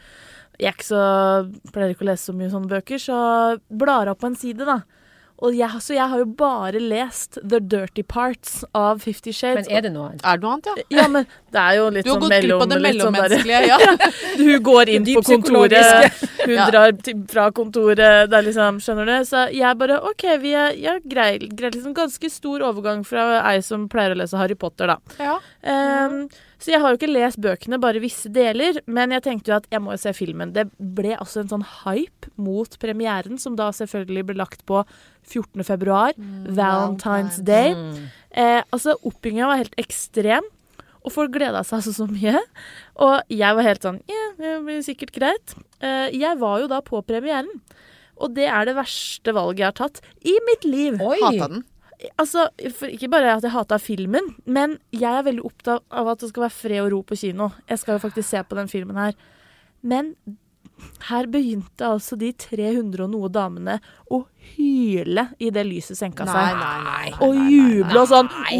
Jeg 0.58 0.68
er 0.68 0.72
ikke 0.72 0.88
så, 0.88 1.70
pleier 1.72 1.92
ikke 1.92 2.06
å 2.06 2.10
lese 2.10 2.30
så 2.30 2.32
mye 2.32 2.48
sånne 2.48 2.68
bøker, 2.68 2.96
så 2.96 3.60
blar 3.68 4.08
opp 4.08 4.20
på 4.20 4.26
en 4.26 4.34
side, 4.34 4.64
da. 4.64 4.82
Og 5.44 5.52
jeg, 5.52 5.68
så 5.84 5.92
jeg 5.92 6.08
har 6.08 6.20
jo 6.22 6.26
bare 6.38 6.80
lest 6.80 7.36
The 7.42 7.58
Dirty 7.60 8.00
Parts 8.08 8.62
av 8.72 9.02
Fifty 9.04 9.34
Shades. 9.36 9.66
Men 9.68 9.76
er 9.76 9.82
det 9.84 9.90
noe 9.92 10.06
annet? 10.08 10.22
Er 10.24 10.38
det 10.38 10.46
noe 10.46 10.54
annet, 10.56 10.70
ja? 10.70 10.84
Ja, 10.96 11.04
men 11.12 11.26
det 11.52 11.60
er 11.60 11.74
jo 11.76 11.90
litt 11.92 12.08
sånn 12.08 12.22
Du 12.22 12.24
har 12.24 12.30
sånn 12.30 12.32
gått 12.32 12.46
glipp 12.46 12.62
av 12.62 12.70
det 12.70 12.78
sånn 12.78 12.86
mellommenneskelige, 12.86 13.60
ja. 13.68 13.78
Hun 14.40 14.62
går 14.70 14.92
inn 14.94 15.08
på 15.10 15.22
kontoret, 15.28 16.24
hun 16.46 16.54
Ja. 16.56 16.70
drar 16.70 16.96
til, 17.04 17.20
fra 17.28 17.50
kontoret, 17.52 18.00
det 18.32 18.38
er 18.40 18.46
liksom, 18.48 18.80
skjønner 18.80 19.10
du? 19.12 19.14
Så 19.28 19.44
jeg 19.52 19.76
bare, 19.82 20.00
ok, 20.08 20.24
vi 20.40 20.54
er, 20.56 20.72
ja, 20.80 20.96
greier, 21.04 21.44
Grei, 21.52 21.70
liksom 21.74 21.92
ganske 21.96 22.30
stor 22.32 22.64
overgang 22.70 23.04
fra 23.04 23.28
ei 23.52 23.60
som 23.66 23.88
pleier 23.92 24.16
å 24.16 24.20
lese 24.22 24.40
Harry 24.40 24.56
Potter, 24.56 24.88
da. 24.94 24.98
ja. 25.20 25.36
Ehm, 25.66 26.28
så 26.56 26.72
jeg 26.72 26.80
har 26.80 26.92
jo 26.92 26.96
ikke 26.98 27.12
lest 27.12 27.40
bøkene, 27.44 27.78
bare 27.82 28.00
visse 28.00 28.30
deler, 28.32 28.78
men 28.88 29.12
jeg 29.12 29.24
tenkte 29.26 29.52
jo 29.52 29.58
at 29.58 29.66
jeg 29.72 29.82
må 29.84 29.92
jo 29.92 30.00
se 30.00 30.12
filmen. 30.16 30.54
Det 30.56 30.64
ble 30.78 31.12
altså 31.18 31.42
en 31.42 31.50
sånn 31.52 31.66
hype 31.84 32.30
mot 32.40 32.78
premieren, 32.80 33.36
som 33.40 33.58
da 33.58 33.68
selvfølgelig 33.76 34.24
ble 34.30 34.38
lagt 34.40 34.64
på 34.68 34.80
14. 35.28 35.66
februar, 35.68 36.16
Valentine's 36.16 37.42
Day. 37.44 37.74
Mm. 37.76 38.06
Eh, 38.32 38.62
altså, 38.70 38.96
oppbygginga 39.04 39.50
var 39.50 39.60
helt 39.64 39.76
ekstrem. 39.80 40.48
Og 41.06 41.12
folk 41.14 41.36
gleda 41.36 41.60
seg 41.62 41.78
altså 41.78 41.92
så 41.94 42.08
mye. 42.10 42.40
Og 43.04 43.30
jeg 43.30 43.54
var 43.54 43.62
helt 43.62 43.84
sånn 43.86 44.00
Ja, 44.10 44.24
det 44.40 44.56
blir 44.66 44.80
sikkert 44.82 45.12
greit. 45.14 45.54
Eh, 45.78 46.08
jeg 46.16 46.40
var 46.40 46.58
jo 46.64 46.70
da 46.72 46.80
på 46.82 46.98
premieren. 47.06 47.52
Og 48.16 48.32
det 48.34 48.48
er 48.48 48.66
det 48.66 48.74
verste 48.78 49.34
valget 49.36 49.62
jeg 49.62 49.68
har 49.68 49.78
tatt 49.78 50.00
i 50.26 50.34
mitt 50.48 50.66
liv. 50.66 50.98
Oi! 50.98 51.20
Hata 51.22 51.50
den. 51.52 51.64
Altså, 52.20 52.48
Ikke 52.90 53.08
bare 53.12 53.36
at 53.36 53.44
jeg 53.46 53.54
hata 53.54 53.78
filmen, 53.80 54.34
men 54.44 54.78
jeg 54.92 55.08
er 55.10 55.24
veldig 55.26 55.44
opptatt 55.48 55.84
av 55.90 56.10
at 56.12 56.20
det 56.20 56.28
skal 56.32 56.46
være 56.46 56.56
fred 56.56 56.82
og 56.84 56.90
ro 56.92 57.02
på 57.08 57.16
kino. 57.18 57.50
Jeg 57.70 57.80
skal 57.80 57.96
jo 57.96 58.04
faktisk 58.04 58.28
se 58.28 58.42
på 58.44 58.58
den 58.58 58.68
filmen 58.68 58.98
her. 59.00 59.16
Men 59.86 60.12
her 61.08 61.28
begynte 61.32 61.86
altså 61.88 62.18
de 62.20 62.32
300 62.36 63.06
og 63.06 63.12
noe 63.12 63.30
damene 63.32 63.78
å 64.12 64.22
hyle 64.56 65.30
i 65.40 65.48
det 65.54 65.64
lyset 65.64 65.96
senka 65.96 66.26
seg 66.28 66.36
nei, 66.36 66.58
nei. 66.60 66.80
nei, 66.84 67.14
og 67.24 67.38
juble 67.48 68.02
og 68.02 68.10
sånn 68.10 68.28
Nei. 68.34 68.58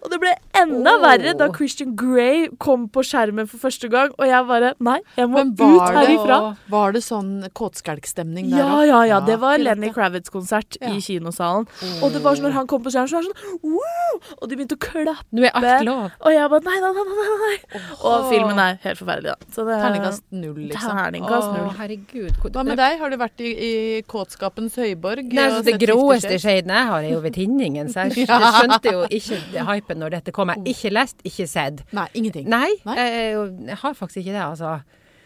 Og 0.00 0.10
det 0.12 0.20
ble 0.22 0.32
enda 0.60 0.96
oh. 0.96 1.02
verre 1.02 1.34
da 1.38 1.48
Christian 1.54 1.94
Grey 1.98 2.48
kom 2.62 2.88
på 2.92 3.04
skjermen 3.06 3.48
for 3.50 3.62
første 3.62 3.90
gang, 3.92 4.12
og 4.18 4.28
jeg 4.28 4.48
bare 4.48 4.72
Nei, 4.84 4.98
jeg 5.16 5.30
må 5.30 5.44
ut 5.44 5.60
herifra. 5.94 6.38
det, 6.44 6.70
var 6.72 6.94
det 6.96 7.02
sånn 7.04 7.32
kåtskalkstemning 7.56 8.50
der 8.52 8.62
Ja, 8.62 8.68
òg? 8.78 8.84
ja, 8.88 9.00
ja. 9.14 9.20
Det 9.24 9.38
var 9.42 9.58
Lenny. 9.60 9.92
Kravitz-konsert 9.94 10.78
Ja. 10.80 10.90
i 10.92 11.00
kinosalen. 11.00 11.68
Og 12.02 12.12
det 12.12 12.22
var 12.24 12.36
sånn 12.36 12.48
når 12.48 12.56
han 12.58 12.66
kom 12.70 12.82
på 12.84 12.92
skjermen, 12.92 13.08
så 13.08 13.20
var 13.20 13.26
det 13.26 13.32
sånn 13.32 13.60
Woo! 13.64 14.20
Og 14.40 14.48
de 14.48 14.56
begynte 14.56 14.76
å 14.76 14.82
klappe. 14.82 15.30
Nå 15.34 15.46
er 15.48 15.54
alt. 15.54 16.18
Og 16.20 16.32
jeg 16.34 16.50
bare 16.50 16.64
nei, 16.68 16.78
nei, 16.82 16.92
nei, 16.92 17.04
nei, 17.04 17.38
nei. 17.44 17.82
Og 18.04 18.28
filmen 18.30 18.58
er 18.58 18.78
helt 18.84 19.00
forferdelig, 19.00 19.34
da. 19.34 19.52
Så 19.54 19.64
det 19.68 19.78
Terningkast 19.82 20.24
null, 20.34 20.60
liksom. 20.70 20.96
Terningkast 20.98 21.50
null. 21.54 21.70
herregud. 21.78 22.38
Hva 22.44 22.64
med 22.66 22.78
deg? 22.80 22.98
Har 23.00 23.12
du 23.12 23.18
vært 23.20 23.42
i, 23.44 23.52
i 23.54 23.72
kåtskapens 24.10 24.78
høyborg? 24.80 25.32
Nei, 25.32 25.46
altså, 25.48 25.64
det 25.66 25.76
gråeste 25.82 26.38
skjeden 26.42 26.72
jeg 26.74 26.90
har, 26.90 27.02
er 27.02 27.14
jo 27.14 27.20
ved 27.24 27.36
tinningen. 27.38 27.90
Så 27.92 28.06
jeg 28.08 28.28
skjønte 28.58 28.94
jo 28.94 29.04
ikke 29.08 29.40
hypen 29.68 30.00
når 30.02 30.18
dette 30.18 30.34
kommer. 30.34 30.60
Ikke 30.68 30.92
lest, 30.92 31.22
ikke 31.26 31.46
sett. 31.50 31.84
Nei, 31.94 32.08
ingenting. 32.18 32.48
Nei, 32.50 32.70
Nei. 32.86 32.96
Jeg, 32.98 33.14
er 33.20 33.70
jeg 33.70 33.80
har 33.84 33.96
faktisk 33.98 34.22
ikke 34.24 34.34
det, 34.34 34.42
altså. 34.42 34.74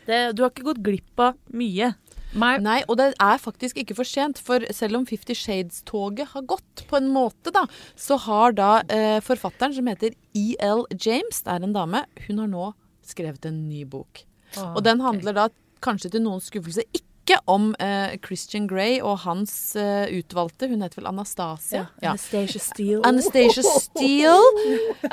Det, 0.08 0.20
du 0.37 0.44
har 0.44 0.52
ikke 0.52 0.68
gått 0.70 0.85
glipp 0.85 1.25
av 1.25 1.37
mye. 1.52 1.92
My, 2.37 2.58
Nei, 2.61 2.82
og 2.92 2.99
det 3.00 3.12
er 3.25 3.38
faktisk 3.40 3.78
ikke 3.80 3.97
for 3.97 4.08
sent, 4.08 4.40
for 4.44 4.64
selv 4.76 4.99
om 4.99 5.06
Fifty 5.08 5.32
Shades-toget 5.37 6.35
har 6.35 6.44
gått 6.49 6.82
på 6.90 6.99
en 7.00 7.08
måte, 7.12 7.52
da, 7.54 7.64
så 7.97 8.18
har 8.26 8.56
da 8.56 8.73
eh, 8.92 9.16
forfatteren 9.25 9.73
som 9.76 9.88
heter 9.88 10.12
E.L. 10.37 10.85
James, 10.92 11.40
det 11.44 11.54
er 11.54 11.64
en 11.64 11.76
dame, 11.76 12.04
hun 12.26 12.42
har 12.42 12.50
nå 12.52 12.66
skrevet 13.08 13.49
en 13.49 13.62
ny 13.70 13.87
bok. 13.88 14.26
Og 14.75 14.82
den 14.85 15.00
handler 15.04 15.37
da 15.37 15.49
kanskje 15.85 16.12
til 16.12 16.25
noens 16.25 16.49
skuffelse 16.50 16.85
ikke 16.92 17.07
om 17.50 17.70
uh, 17.76 18.14
Christian 18.25 18.66
Grey 18.70 18.99
og 19.04 19.20
hans 19.25 19.52
uh, 19.78 20.06
utvalgte, 20.14 20.68
hun 20.70 20.85
heter 20.85 21.00
vel 21.00 21.11
Anastasia. 21.11 21.85
Ja. 22.02 22.14
Anastasia 22.14 22.62
Steele. 22.62 23.02
Anastasia 23.08 23.64
Steele. 23.82 24.38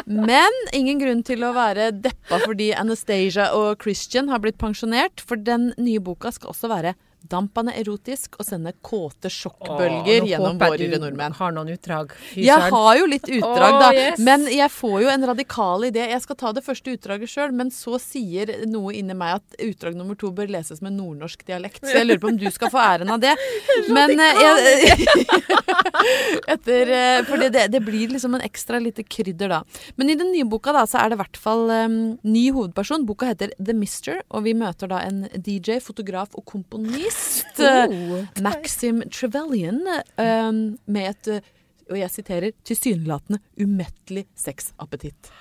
Men 0.05 0.62
ingen 0.75 1.01
grunn 1.01 1.25
til 1.27 1.43
å 1.45 1.53
være 1.55 1.91
deppa 1.91 2.39
fordi 2.45 2.72
Anastasia 2.77 3.51
og 3.57 3.84
Christian 3.84 4.31
har 4.31 4.41
blitt 4.43 4.60
pensjonert, 4.62 5.24
for 5.24 5.39
den 5.39 5.74
nye 5.77 6.03
boka 6.03 6.31
skal 6.36 6.53
også 6.55 6.72
være 6.72 6.95
dampende 7.29 7.74
erotisk 7.77 8.38
og 8.39 8.48
sende 8.48 8.74
kåte 8.86 9.29
sjokkbølger 9.32 10.24
Åh, 10.24 10.29
gjennom 10.29 10.60
våre 10.62 10.89
nordmenn. 11.01 11.36
har 11.39 11.53
noen 11.55 11.72
utdrag. 11.74 12.13
Fyseren. 12.15 12.46
Jeg 12.46 12.74
har 12.75 12.91
jo 13.00 13.10
litt 13.10 13.29
utdrag, 13.29 13.74
Åh, 13.74 13.79
da. 13.82 13.89
yes. 13.96 14.20
Men 14.25 14.46
jeg 14.51 14.72
får 14.74 14.98
jo 15.05 15.12
en 15.13 15.27
radikal 15.32 15.88
idé. 15.89 16.05
Jeg 16.12 16.22
skal 16.25 16.39
ta 16.41 16.51
det 16.55 16.63
første 16.65 16.94
utdraget 16.96 17.32
sjøl, 17.32 17.55
men 17.55 17.72
så 17.74 18.00
sier 18.01 18.53
noe 18.70 18.94
inni 18.96 19.17
meg 19.17 19.39
at 19.39 19.60
utdrag 19.65 19.98
nummer 19.98 20.17
to 20.20 20.32
bør 20.36 20.51
leses 20.53 20.84
med 20.86 20.96
nordnorsk 21.00 21.46
dialekt. 21.48 21.82
Så 21.86 21.98
jeg 21.98 22.10
lurer 22.10 22.22
på 22.22 22.32
om 22.34 22.39
du 22.39 22.48
skal 22.53 22.74
få 22.74 22.82
æren 22.84 23.12
av 23.13 23.24
det. 23.24 23.34
Men 23.96 24.12
eh, 24.20 24.39
jeg, 24.41 25.08
etter 26.55 26.91
eh, 26.91 27.20
For 27.27 27.41
det, 27.41 27.67
det 27.72 27.82
blir 27.86 28.12
liksom 28.12 28.36
en 28.38 28.44
ekstra 28.46 28.79
lite 28.82 29.03
krydder 29.03 29.51
da. 29.51 29.62
Men 29.96 30.12
i 30.12 30.17
den 30.20 30.32
nye 30.34 30.48
boka 30.50 30.74
da, 30.75 30.86
så 30.89 31.00
er 31.01 31.12
det 31.12 31.20
i 31.20 31.22
hvert 31.24 31.39
fall 31.41 31.65
um, 31.72 31.98
ny 32.25 32.46
hovedperson. 32.55 33.05
Boka 33.08 33.29
heter 33.32 33.53
The 33.60 33.75
Mister, 33.77 34.22
og 34.29 34.46
vi 34.48 34.55
møter 34.58 34.91
da 34.91 35.01
en 35.05 35.25
DJ, 35.36 35.79
fotograf 35.84 36.36
og 36.36 36.46
komponist. 36.50 37.14
Eh, 37.60 37.86
Oh. 37.86 38.25
Maxim 38.43 39.03
Trevelyan 39.12 39.81
um, 40.17 40.62
med 40.86 41.12
et, 41.12 41.29
uh, 41.29 41.91
og 41.91 42.00
jeg 42.00 42.13
siterer, 42.13 42.55
tilsynelatende 42.67 43.41
umettelig 43.62 44.25
sexappetitt. 44.39 45.31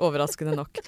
Overraskende 0.00 0.56
nok. 0.56 0.80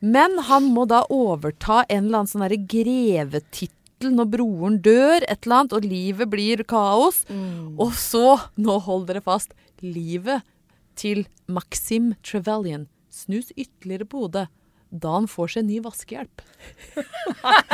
Men 0.00 0.38
han 0.48 0.70
må 0.74 0.86
da 0.88 1.04
overta 1.12 1.84
en 1.88 2.06
eller 2.06 2.22
annen 2.22 2.30
sånn 2.30 2.66
grevetittel 2.68 4.12
når 4.12 4.28
broren 4.34 4.80
dør, 4.84 5.24
et 5.24 5.46
eller 5.46 5.62
annet, 5.62 5.76
og 5.78 5.86
livet 5.88 6.30
blir 6.32 6.62
kaos. 6.68 7.22
Og 7.80 7.94
så, 7.96 8.36
nå 8.60 8.76
hold 8.84 9.08
dere 9.08 9.24
fast, 9.24 9.56
livet 9.80 10.44
til 10.96 11.24
Maxim 11.48 12.14
Trevelyan 12.24 12.86
snus 13.16 13.52
ytterligere 13.56 14.08
på 14.08 14.26
hodet 14.26 14.46
da 14.90 15.16
han 15.16 15.26
får 15.28 15.48
seg 15.56 15.64
ny 15.68 15.80
vaskehjelp. 15.84 16.42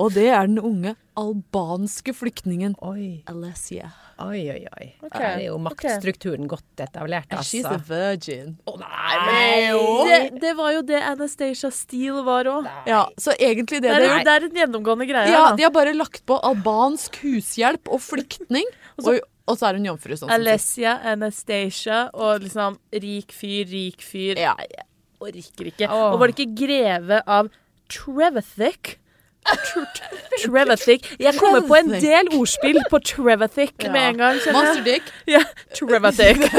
og 0.00 0.12
det 0.14 0.28
er 0.30 0.46
den 0.48 0.58
unge 0.60 0.94
albanske 1.18 2.14
flyktningen 2.16 2.74
Oi, 2.82 3.22
Alessia. 3.30 3.90
oi, 4.22 4.40
oi. 4.50 4.62
oi. 4.66 4.86
Okay. 5.06 5.20
Her 5.20 5.36
er 5.38 5.44
jo 5.46 5.58
maktstrukturen 5.62 6.48
godt 6.50 6.82
etablert, 6.82 7.30
She's 7.46 7.66
a 7.66 7.74
altså. 7.74 7.86
virgin. 7.90 8.56
Å 8.66 8.74
nei, 8.80 9.70
Det, 10.08 10.18
det 10.42 10.54
var 10.58 10.72
jo 10.76 10.82
det 10.86 11.00
Anastacia 11.06 11.70
Steele 11.74 12.22
var 12.26 12.50
òg. 12.50 12.68
Ja, 12.90 13.04
så 13.18 13.34
egentlig 13.38 13.80
det 13.84 13.90
Det, 13.94 14.08
er- 14.10 14.24
det 14.26 14.34
er 14.36 14.48
en 14.48 14.58
gjennomgående 14.62 15.06
greie. 15.10 15.30
Ja, 15.30 15.50
da. 15.50 15.56
de 15.58 15.62
har 15.68 15.74
bare 15.74 15.94
lagt 15.94 16.24
på 16.26 16.38
albansk 16.42 17.20
hushjelp 17.22 17.88
og 17.90 18.00
flyktning. 18.02 18.66
Og, 19.04 19.16
og 19.50 19.56
så 19.58 19.66
er 19.68 19.74
hun 19.80 19.86
jomfru, 19.88 20.14
sånn. 20.16 20.30
Alessia, 20.30 20.92
Anastacia 21.10 22.04
og 22.14 22.44
liksom 22.44 22.76
rik 23.02 23.32
fyr, 23.34 23.64
rik 23.66 23.98
fyr. 24.06 24.38
Ja. 24.38 24.52
Nei, 24.56 24.68
Jeg 24.70 24.86
orker 25.28 25.70
ikke. 25.72 25.88
Oh. 25.90 26.12
Og 26.14 26.20
var 26.20 26.30
det 26.32 26.38
ikke 26.38 26.66
greve 26.66 27.22
av 27.26 27.50
Trevethick? 27.92 28.98
Trevethick. 29.44 31.04
Jeg 31.20 31.36
kommer 31.36 31.66
på 31.68 31.76
en 31.76 31.90
del 32.00 32.30
ordspill 32.32 32.78
på 32.90 33.00
Trevethick 33.04 33.74
Ja. 33.84 33.90
med 33.92 34.08
en 34.08 34.16
gang. 34.22 34.38
kjenner 34.40 34.80
dick, 34.84 35.02
Ja, 35.28 35.42
Trevethick. 35.76 36.40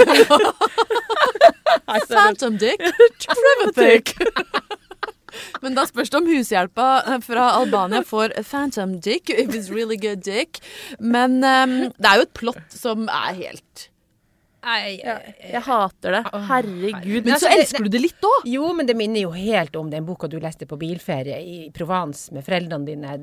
phantom 2.10 2.58
dick, 2.58 2.80
Trevethick. 3.26 4.14
Men 5.62 5.76
da 5.76 5.84
spørs 5.90 6.10
det 6.14 6.20
om 6.22 6.30
hushjelpa 6.30 6.86
eh, 7.08 7.18
fra 7.26 7.50
Albania 7.60 8.04
får 8.08 8.38
phantom 8.48 9.00
dick, 9.04 9.30
if 9.30 9.50
it's 9.52 9.68
really 9.74 9.98
good 9.98 10.22
dick. 10.24 10.62
Men 11.00 11.42
um, 11.44 11.76
det 11.98 12.08
er 12.08 12.22
jo 12.22 12.28
et 12.30 12.34
plott 12.38 12.72
som 12.78 13.10
er 13.12 13.34
helt 13.42 13.90
Nei, 14.66 15.00
Ja, 15.04 15.20
jeg 15.52 15.62
hater 15.68 16.16
det. 16.18 16.22
Herregud. 16.50 17.24
Men 17.26 17.36
altså, 17.36 17.46
så 17.52 17.54
elsker 17.60 17.84
du 17.86 17.90
det 17.94 18.02
litt 18.02 18.26
òg! 18.26 18.48
Jo, 18.50 18.72
men 18.74 18.88
det 18.90 18.96
minner 18.98 19.22
jo 19.22 19.32
helt 19.36 19.76
om 19.78 19.92
den 19.92 20.06
boka 20.08 20.28
du 20.32 20.40
leste 20.42 20.66
på 20.70 20.78
bilferie 20.82 21.38
i 21.38 21.58
Provence 21.76 22.34
med 22.34 22.46
foreldrene 22.48 22.86
dine. 22.88 23.14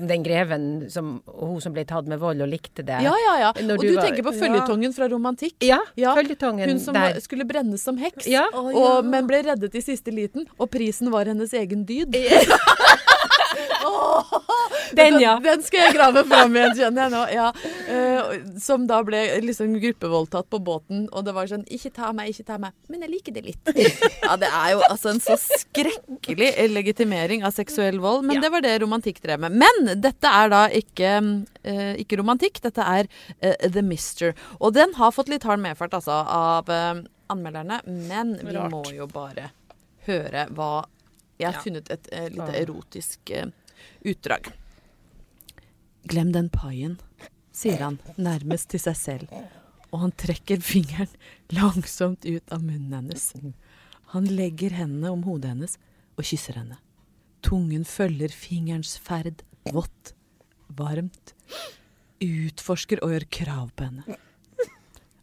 Om 0.00 0.08
den 0.10 0.24
greven 0.26 0.66
som, 0.90 1.12
og 1.30 1.52
hun 1.52 1.60
som 1.62 1.72
ble 1.76 1.84
tatt 1.88 2.08
med 2.10 2.18
vold 2.22 2.42
og 2.42 2.50
likte 2.50 2.82
det. 2.88 2.98
Ja, 3.06 3.14
ja, 3.26 3.34
ja. 3.44 3.52
Når 3.62 3.78
Og 3.78 3.84
du 3.84 3.88
du 3.88 3.94
var- 3.96 4.08
tenker 4.08 4.26
på 4.26 4.34
føljetongen 4.40 4.92
fra 4.96 5.08
Romantikk. 5.12 5.56
Ja, 5.62 5.78
Ja, 5.96 6.14
føljetongen 6.18 6.68
Hun 6.68 6.80
som 6.80 6.94
der. 6.94 7.20
skulle 7.20 7.44
brennes 7.46 7.82
som 7.82 7.96
heks, 8.02 8.26
Ja. 8.26 8.48
og, 8.52 9.04
men 9.06 9.26
ble 9.30 9.42
reddet 9.46 9.74
i 9.74 9.80
siste 9.80 10.10
liten. 10.10 10.46
Og 10.58 10.70
prisen 10.70 11.10
var 11.10 11.24
hennes 11.30 11.52
egen 11.54 11.84
dyd. 11.86 12.10
Den, 14.96 15.18
ja. 15.22 15.34
Den 15.42 15.62
skal 15.64 15.86
jeg 15.86 15.94
grave 15.96 16.22
fram 16.28 16.56
igjen, 16.56 16.74
kjenner 16.78 17.02
jeg 17.06 17.12
nå. 17.14 17.22
Ja. 17.32 17.46
Uh, 17.88 18.58
som 18.60 18.86
da 18.90 19.00
ble 19.06 19.20
liksom 19.44 19.74
gruppevoldtatt 19.82 20.48
på 20.52 20.60
båten, 20.64 21.06
og 21.12 21.24
det 21.26 21.34
var 21.36 21.48
sånn 21.50 21.64
Ikke 21.72 21.90
ta 21.96 22.10
meg, 22.16 22.30
ikke 22.32 22.46
ta 22.52 22.58
meg. 22.62 22.74
Men 22.92 23.04
jeg 23.06 23.12
liker 23.16 23.36
det 23.36 23.44
litt. 23.46 23.72
Ja, 24.26 24.36
det 24.38 24.48
er 24.52 24.74
jo 24.76 24.82
altså 24.86 25.10
en 25.12 25.20
så 25.22 25.36
skrekkelig 25.40 26.50
legitimering 26.70 27.42
av 27.44 27.54
seksuell 27.56 27.98
vold, 28.02 28.24
men 28.28 28.36
Ja. 28.38 28.44
det 28.46 28.52
var 28.54 28.60
det 28.64 28.74
romantikk 28.82 29.20
drev 29.24 29.40
med. 29.46 29.56
Men 29.62 30.00
dette 30.00 30.28
er 30.30 30.52
da 30.52 30.62
ikke, 30.68 31.14
uh, 31.66 31.94
ikke 32.00 32.20
romantikk, 32.20 32.60
dette 32.64 32.82
er 32.86 33.08
uh, 33.42 33.56
The 33.68 33.82
Mister. 33.82 34.34
Og 34.60 34.74
den 34.76 34.94
har 34.98 35.12
fått 35.12 35.28
litt 35.32 35.44
hard 35.48 35.60
medfart, 35.64 35.94
altså, 35.98 36.22
av 36.22 36.68
anmelderne, 37.32 37.80
men 37.86 38.34
vi 38.42 38.52
Rart. 38.56 38.70
må 38.72 38.82
jo 38.92 39.06
bare 39.08 39.50
høre 40.06 40.46
hva 40.52 40.84
Jeg 41.40 41.46
har 41.48 41.54
Ja. 41.56 41.60
funnet 41.64 41.88
et 41.90 42.08
eh, 42.12 42.28
lite 42.30 42.52
erotisk 42.60 43.30
utdrag. 44.04 44.52
Glem 46.08 46.32
den 46.34 46.48
paien, 46.52 46.96
sier 47.54 47.84
han 47.84 47.98
nærmest 48.16 48.72
til 48.72 48.82
seg 48.82 48.96
selv, 48.98 49.34
og 49.92 50.06
han 50.06 50.14
trekker 50.18 50.62
fingeren 50.64 51.10
langsomt 51.52 52.26
ut 52.26 52.54
av 52.54 52.64
munnen 52.64 52.96
hennes. 52.96 53.30
Han 54.16 54.26
legger 54.28 54.74
hendene 54.76 55.12
om 55.12 55.22
hodet 55.28 55.52
hennes 55.52 55.78
og 56.18 56.26
kysser 56.26 56.58
henne. 56.60 56.80
Tungen 57.42 57.84
følger 57.88 58.34
fingerens 58.34 58.96
ferd, 59.02 59.42
vått, 59.72 60.14
varmt, 60.78 61.34
utforsker 62.22 63.02
og 63.02 63.14
gjør 63.14 63.26
krav 63.38 63.72
på 63.76 63.88
henne. 63.88 64.20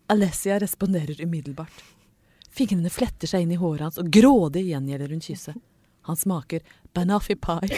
Alessia 0.09 0.57
responderer 0.59 1.21
umiddelbart. 1.21 1.83
Fingrene 2.49 2.89
fletter 2.89 3.29
seg 3.29 3.45
inn 3.45 3.53
i 3.53 3.59
håret 3.61 3.85
hans, 3.85 3.99
og 4.01 4.09
grådig 4.11 4.65
gjengjelder 4.71 5.13
hun 5.13 5.21
kysset. 5.23 5.59
Han 6.09 6.17
smaker 6.17 6.65
banafi 6.97 7.35
pie. 7.37 7.77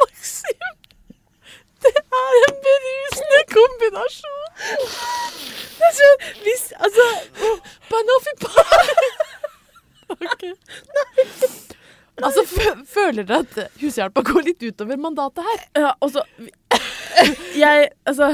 Maxim, 0.00 0.74
det 1.84 1.94
er 1.94 2.48
en 2.48 2.58
berusende 2.66 3.42
kombinasjon. 3.90 4.50
Er 5.80 5.92
hvis, 6.44 6.64
altså, 6.78 7.06
banafi 7.90 8.34
pie. 8.44 9.10
Ok. 10.10 10.42
Altså, 12.22 12.42
fø- 12.44 12.84
føler 12.86 13.22
dere 13.24 13.38
at 13.46 13.70
hushjelpa 13.80 14.22
går 14.26 14.42
litt 14.44 14.62
utover 14.66 14.98
mandatet 15.00 15.44
her? 15.46 15.60
Ja, 15.86 15.92
altså 16.02 16.24
Jeg 17.56 17.88
Altså 18.06 18.26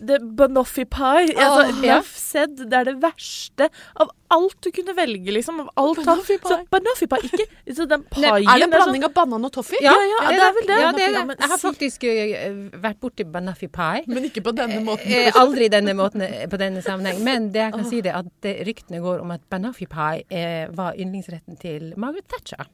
det 0.00 0.20
Banoffee 0.36 0.84
pie. 0.86 1.34
Altså, 1.34 1.66
Åh, 1.72 1.84
ja. 1.86 2.00
Said. 2.02 2.56
Det 2.68 2.72
er 2.78 2.84
det 2.90 2.96
verste 3.02 3.68
av 3.96 4.10
alt 4.30 4.58
du 4.60 4.70
kunne 4.76 4.92
velge, 4.96 5.32
liksom. 5.32 5.60
Av 5.64 5.70
alt 5.80 5.96
bonoffi 6.02 6.36
Banoffee 6.36 6.38
pie. 6.38 6.48
Så 6.48 6.70
Banoffee 6.70 7.08
pie, 7.08 7.30
ikke 7.32 7.76
så 7.78 7.86
den 7.88 8.02
paien 8.12 8.44
Er 8.48 8.58
det 8.58 8.66
en 8.68 8.70
sånn- 8.70 8.74
blanding 8.76 9.04
av 9.08 9.14
banan 9.16 9.44
og 9.48 9.52
toffee? 9.54 9.80
Ja, 9.84 9.94
ja, 10.10 10.20
det 10.28 10.40
er 10.42 10.56
vel 10.58 10.66
det. 10.68 10.78
Ja, 10.82 10.92
det 10.92 11.02
er 11.08 11.12
det. 11.18 11.24
men 11.30 11.36
Jeg 11.40 11.52
har 11.54 11.62
faktisk 11.62 12.04
eh, 12.04 12.48
vært 12.84 13.00
borti 13.00 13.24
bonoffi 13.24 13.68
pie. 13.72 14.04
Men 14.06 14.28
ikke 14.28 14.44
på 14.48 14.54
denne 14.56 14.80
måten. 14.84 15.12
Eh, 15.18 15.32
aldri 15.34 15.68
denne 15.72 15.94
måten, 15.98 16.22
eh, 16.26 16.46
på 16.50 16.60
denne 16.60 16.82
sammenheng. 16.84 17.22
Men 17.24 17.50
det 17.52 17.64
jeg 17.66 17.72
kan 17.78 17.84
si 17.88 18.00
det 18.04 18.14
at 18.14 18.50
ryktene 18.68 19.00
går 19.04 19.22
om 19.24 19.30
at 19.36 19.42
bonoffi 19.50 19.86
pie 19.88 20.24
eh, 20.30 20.66
var 20.76 20.94
yndlingsretten 20.98 21.56
til 21.60 21.94
Margaret 21.96 22.28
Thatcher. 22.28 22.66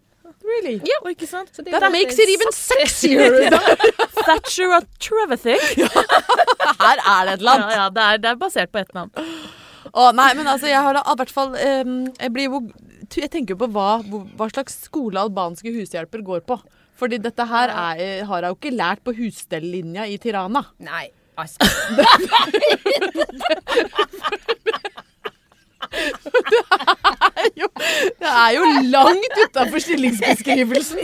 Really? 0.45 0.77
Ja. 0.89 0.97
Og 1.03 1.11
ikke 1.13 1.27
sant? 1.29 1.51
Så 1.55 1.63
det 1.65 1.73
That 1.75 1.93
makes 1.93 2.19
it 2.21 2.29
even 2.33 2.53
sexier! 2.55 3.31
Thatcher 4.25 4.69
og 4.79 4.83
Trevethick. 5.03 5.67
Her 5.79 6.97
er 7.01 7.25
det 7.29 7.33
et 7.35 7.41
eller 7.41 7.51
Ja, 7.51 7.55
annet. 7.55 7.73
ja, 7.77 7.85
det 7.97 8.03
er, 8.07 8.11
det 8.25 8.31
er 8.33 8.37
basert 8.41 8.71
på 8.73 8.79
ett 8.81 8.95
navn. 8.97 9.11
Å, 9.95 10.09
nei, 10.17 10.31
men 10.39 10.47
altså, 10.51 10.67
jeg 10.71 10.81
har 10.83 10.93
da 10.97 11.03
i 11.13 11.17
hvert 11.21 11.31
fall 11.31 11.51
um, 11.55 12.07
Jeg 12.19 12.31
blir 12.35 12.49
Jeg 13.15 13.29
tenker 13.31 13.55
jo 13.55 13.59
på 13.61 13.69
hva, 13.75 13.89
hva 14.39 14.47
slags 14.51 14.75
skole 14.89 15.21
albanske 15.21 15.71
hushjelper 15.75 16.21
går 16.25 16.41
på. 16.49 16.57
Fordi 16.99 17.19
dette 17.19 17.45
her 17.51 17.69
er, 17.75 18.25
har 18.29 18.43
jeg 18.47 18.51
jo 18.55 18.59
ikke 18.59 18.75
lært 18.75 19.01
på 19.05 19.13
husstellinja 19.19 20.07
i 20.09 20.17
Tirana. 20.23 20.63
Nei, 20.83 21.09
altså. 21.37 21.59
Jo, 27.61 27.69
det 28.21 28.31
er 28.31 28.55
jo 28.57 28.69
langt 28.91 29.41
utafor 29.45 29.83
stillingsbeskrivelsen. 29.83 30.99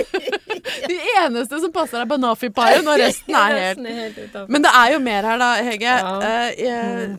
De 0.89 0.97
eneste 1.25 1.61
som 1.63 1.73
passer, 1.75 2.01
er 2.03 2.09
banafi-paien, 2.11 2.87
og 2.89 3.01
resten 3.01 3.37
er 3.37 3.51
helt 3.51 3.61
Resten 3.61 3.87
er 3.91 3.99
helt 4.05 4.19
utenfor. 4.19 4.49
Men 4.51 4.65
det 4.65 4.73
er 4.83 4.95
jo 4.95 5.03
mer 5.05 5.29
her, 5.31 5.43
da, 5.43 5.51
Hege. 5.67 5.99
Eh, 6.31 6.65
jeg 6.65 7.19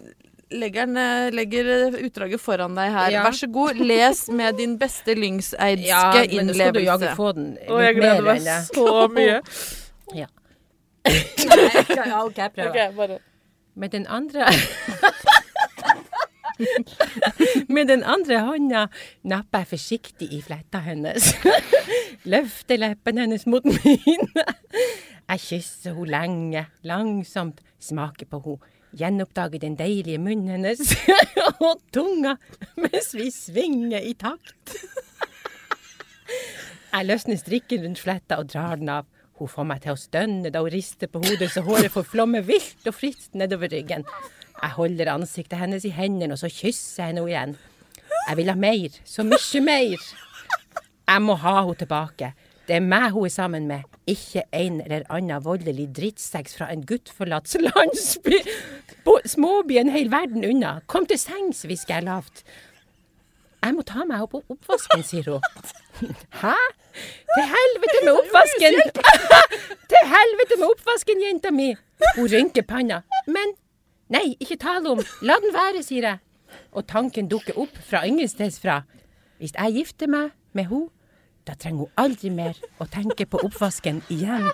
legger, 0.52 0.86
den, 0.86 0.98
eh, 0.98 1.30
legger 1.36 1.72
utdraget 2.06 2.42
foran 2.44 2.76
deg 2.76 2.92
her. 2.92 3.10
Ja. 3.16 3.24
Vær 3.28 3.38
så 3.40 3.48
god, 3.52 3.80
les 3.80 4.26
med 4.30 4.58
din 4.60 4.78
beste 4.82 5.16
lyngseidske 5.16 5.88
Ja, 5.88 6.12
men 6.36 6.52
nå 6.52 6.58
skal 6.58 6.74
du 6.76 6.82
jaggu 6.84 7.08
få 7.16 7.32
den 7.38 7.54
Og 7.70 7.82
jeg 7.84 7.96
gleder 7.96 8.22
mer 8.22 8.40
meg 8.40 8.72
så 8.72 9.08
mye. 9.12 9.42
Ja. 10.12 10.26
Nei, 11.08 12.18
OK, 12.20 12.38
jeg 12.38 12.52
prøver. 12.52 12.70
Okay, 12.70 12.90
bare 12.98 13.20
Men 13.76 13.92
den 13.94 14.08
andre 14.12 14.46
Med 17.76 17.88
den 17.88 18.04
andre 18.04 18.42
hånda 18.46 18.86
napper 19.28 19.64
jeg 19.64 19.72
forsiktig 19.76 20.30
i 20.34 20.42
fletta 20.46 20.82
hennes. 20.86 21.34
Løfter 22.32 22.82
leppene 22.82 23.26
hennes 23.26 23.48
mot 23.50 23.66
mine. 23.66 24.46
Jeg 25.32 25.44
kysser 25.46 25.96
henne 25.96 26.12
lenge, 26.12 26.66
langsomt, 26.88 27.64
smaker 27.80 28.30
på 28.30 28.42
henne. 28.46 28.78
Gjenoppdager 28.92 29.62
den 29.64 29.78
deilige 29.80 30.20
munnen 30.20 30.50
hennes 30.52 30.92
og 31.64 31.80
tunga 31.96 32.36
mens 32.76 33.14
vi 33.16 33.30
svinger 33.32 34.04
i 34.04 34.12
takt. 34.20 34.76
Jeg 36.92 37.08
løsner 37.08 37.40
strikken 37.40 37.86
rundt 37.86 38.02
fletta 38.04 38.42
og 38.42 38.52
drar 38.52 38.76
den 38.82 38.92
av. 38.92 39.08
Hun 39.40 39.50
får 39.50 39.66
meg 39.66 39.80
til 39.82 39.96
å 39.96 40.00
stønne 40.00 40.52
da 40.54 40.60
hun 40.62 40.74
rister 40.74 41.10
på 41.10 41.22
hodet 41.24 41.48
så 41.54 41.64
håret 41.66 41.94
får 41.94 42.10
flomme 42.12 42.44
vilt 42.46 42.86
og 42.86 42.94
fritt 42.94 43.32
nedover 43.34 43.72
ryggen. 43.72 44.04
Jeg 44.62 44.76
holder 44.78 45.14
ansiktet 45.14 45.60
hennes 45.60 45.86
i 45.86 45.94
hendene, 45.96 46.36
og 46.36 46.42
så 46.42 46.50
kysser 46.52 47.04
jeg 47.04 47.14
henne 47.14 47.26
igjen. 47.28 47.58
Jeg 48.28 48.38
vil 48.38 48.52
ha 48.52 48.56
mer, 48.56 48.98
så 49.06 49.26
mye 49.26 49.62
mer. 49.66 50.08
Jeg 51.10 51.22
må 51.26 51.36
ha 51.42 51.56
henne 51.62 51.78
tilbake. 51.80 52.34
Det 52.68 52.78
er 52.78 52.84
meg 52.86 53.10
hun 53.12 53.26
er 53.26 53.34
sammen 53.34 53.66
med, 53.68 53.88
ikke 54.08 54.44
en 54.56 54.78
eller 54.86 55.08
annen 55.12 55.44
voldelig 55.44 55.88
drittsekk 55.98 56.52
fra 56.54 56.70
en 56.72 56.86
guttforlatt 56.88 57.50
landsby. 57.66 58.38
På 59.04 59.18
småby 59.26 59.80
en 59.82 59.90
hel 59.92 60.12
verden 60.14 60.46
unna. 60.46 60.78
Kom 60.88 61.08
til 61.10 61.20
sengs, 61.20 61.66
hvisker 61.66 61.98
jeg 61.98 62.08
lavt. 62.08 62.46
Jeg 63.62 63.76
må 63.78 63.84
ta 63.86 64.06
meg 64.10 64.24
opp 64.24 64.38
oppvasken, 64.42 65.04
sier 65.06 65.28
hun. 65.34 65.42
Hæ? 66.42 66.56
Til 67.34 67.50
helvete 67.56 68.00
med 68.06 68.14
oppvasken! 68.14 68.80
Til 69.92 70.08
helvete 70.14 70.58
med 70.58 70.68
oppvasken, 70.70 71.22
jenta 71.26 71.52
mi! 71.54 71.70
Hun 72.16 72.30
rynker 72.32 72.66
panna. 72.68 73.02
Men 73.28 73.54
nei, 74.12 74.36
ikke 74.44 74.60
tale 74.62 74.92
om. 74.92 75.02
La 75.26 75.38
den 75.44 75.54
være, 75.56 75.84
sier 75.86 76.08
jeg. 76.10 76.22
Og 76.76 76.86
tanken 76.88 77.30
dukker 77.32 77.58
opp 77.60 77.78
fra 77.88 78.04
ingensteds 78.08 78.60
fra. 78.62 78.82
Hvis 79.40 79.56
jeg 79.56 79.78
gifter 79.80 80.12
meg 80.12 80.34
med 80.54 80.68
henne, 80.70 80.90
da 81.48 81.56
trenger 81.58 81.88
hun 81.88 81.96
aldri 81.98 82.30
mer 82.30 82.60
å 82.78 82.86
tenke 82.86 83.26
på 83.26 83.40
oppvasken 83.42 84.04
igjen. 84.14 84.52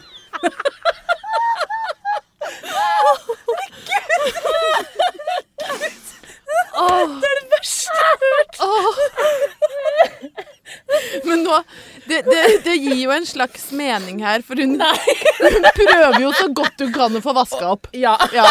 Men 11.28 11.44
nå 11.44 11.58
det, 12.08 12.22
det, 12.24 12.42
det 12.64 12.76
gir 12.80 13.00
jo 13.02 13.12
en 13.12 13.26
slags 13.28 13.72
mening 13.76 14.22
her, 14.24 14.44
for 14.46 14.60
hun, 14.62 14.78
hun 14.80 15.66
prøver 15.76 16.22
jo 16.24 16.32
så 16.38 16.48
godt 16.56 16.86
hun 16.86 16.94
kan 16.96 17.20
å 17.20 17.24
få 17.24 17.34
vaska 17.36 17.74
opp. 17.74 17.90
Ja. 17.98 18.16
Ja. 18.32 18.46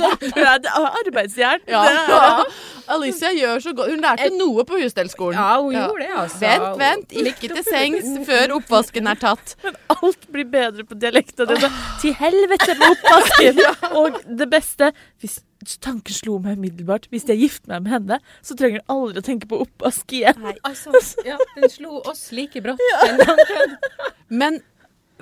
Ja, 0.00 0.56
det 0.64 0.70
er 0.72 0.86
arbeidsjern. 1.04 1.64
Ja. 1.70 1.84
Er- 1.86 2.44
Alicia 2.90 3.30
gjør 3.36 3.60
så 3.62 3.72
godt 3.76 3.92
Hun 3.92 4.00
lærte 4.02 4.30
noe 4.34 4.64
på 4.66 4.78
husstellskolen. 4.80 5.38
Ja, 5.38 5.60
hun 5.62 5.76
gjorde 5.76 6.02
det, 6.02 6.08
altså. 6.22 6.40
Vent, 6.42 6.80
vent. 6.80 7.12
Ikke 7.22 7.50
til 7.52 7.66
sengs 7.68 8.08
før 8.26 8.56
oppvasken 8.56 9.10
er 9.10 9.20
tatt. 9.20 9.54
Men 9.66 9.76
alt 9.94 10.26
blir 10.34 10.48
bedre 10.50 10.86
på 10.88 10.98
dialekta 10.98 11.46
di. 11.50 11.60
Til 12.02 12.16
helvete 12.18 12.74
med 12.80 12.96
oppvasken! 12.96 13.62
Og 14.00 14.18
det 14.42 14.50
beste 14.50 14.90
hvis 15.22 15.38
Tanken 15.84 16.14
slo 16.16 16.38
meg 16.40 16.56
umiddelbart. 16.56 17.04
Hvis 17.12 17.26
jeg 17.28 17.36
gifter 17.42 17.68
meg 17.74 17.82
med 17.84 17.92
henne, 17.92 18.16
så 18.40 18.54
trenger 18.56 18.78
jeg 18.78 18.86
aldri 18.94 19.20
å 19.20 19.24
tenke 19.26 19.48
på 19.50 19.58
oppvask 19.60 20.14
igjen. 20.16 20.46
Altså, 20.64 20.94
ja, 21.26 21.36
den 21.52 21.68
slo 21.68 21.98
oss 22.08 22.30
like 22.32 22.62
brått. 22.64 22.80
Men 24.32 24.62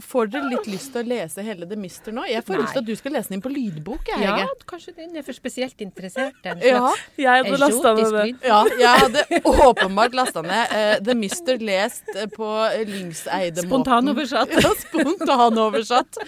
får 0.04 0.30
dere 0.32 0.50
litt 0.52 0.68
lyst 0.70 0.92
til 0.94 1.04
å 1.04 1.08
lese 1.08 1.44
hele 1.46 1.68
The 1.68 1.78
Mister 1.80 2.14
nå? 2.14 2.24
Jeg 2.28 2.44
får 2.46 2.56
Nei. 2.56 2.64
lyst 2.64 2.76
til 2.76 2.82
at 2.82 2.88
du 2.88 2.94
skal 2.98 3.14
lese 3.16 3.32
den 3.32 3.38
inn 3.38 3.44
på 3.44 3.52
lydbok, 3.52 4.10
jeg, 4.12 4.24
Ja, 4.26 4.48
kanskje 4.68 4.94
den 4.96 5.16
er 5.18 5.26
for 5.26 5.36
spesielt 5.36 5.80
interessert. 5.84 6.36
Den. 6.44 6.60
Ja. 6.64 6.92
Jeg 7.18 7.44
hadde 7.46 7.60
lasta 7.62 7.94
ned 7.98 8.14
det. 8.18 8.26
Ja, 8.48 8.60
jeg 8.78 9.02
hadde 9.04 9.24
åpenbart 9.68 10.14
lasta 10.18 10.44
ned 10.46 10.74
uh, 10.74 10.94
The 11.04 11.16
Mister 11.18 11.58
lest 11.62 12.08
eh, 12.14 12.28
på 12.32 12.52
Lyngseidemåten. 12.88 13.68
Spontanoversatt. 13.68 14.54
Ja, 14.58 14.72
spontanoversatt. 14.86 16.22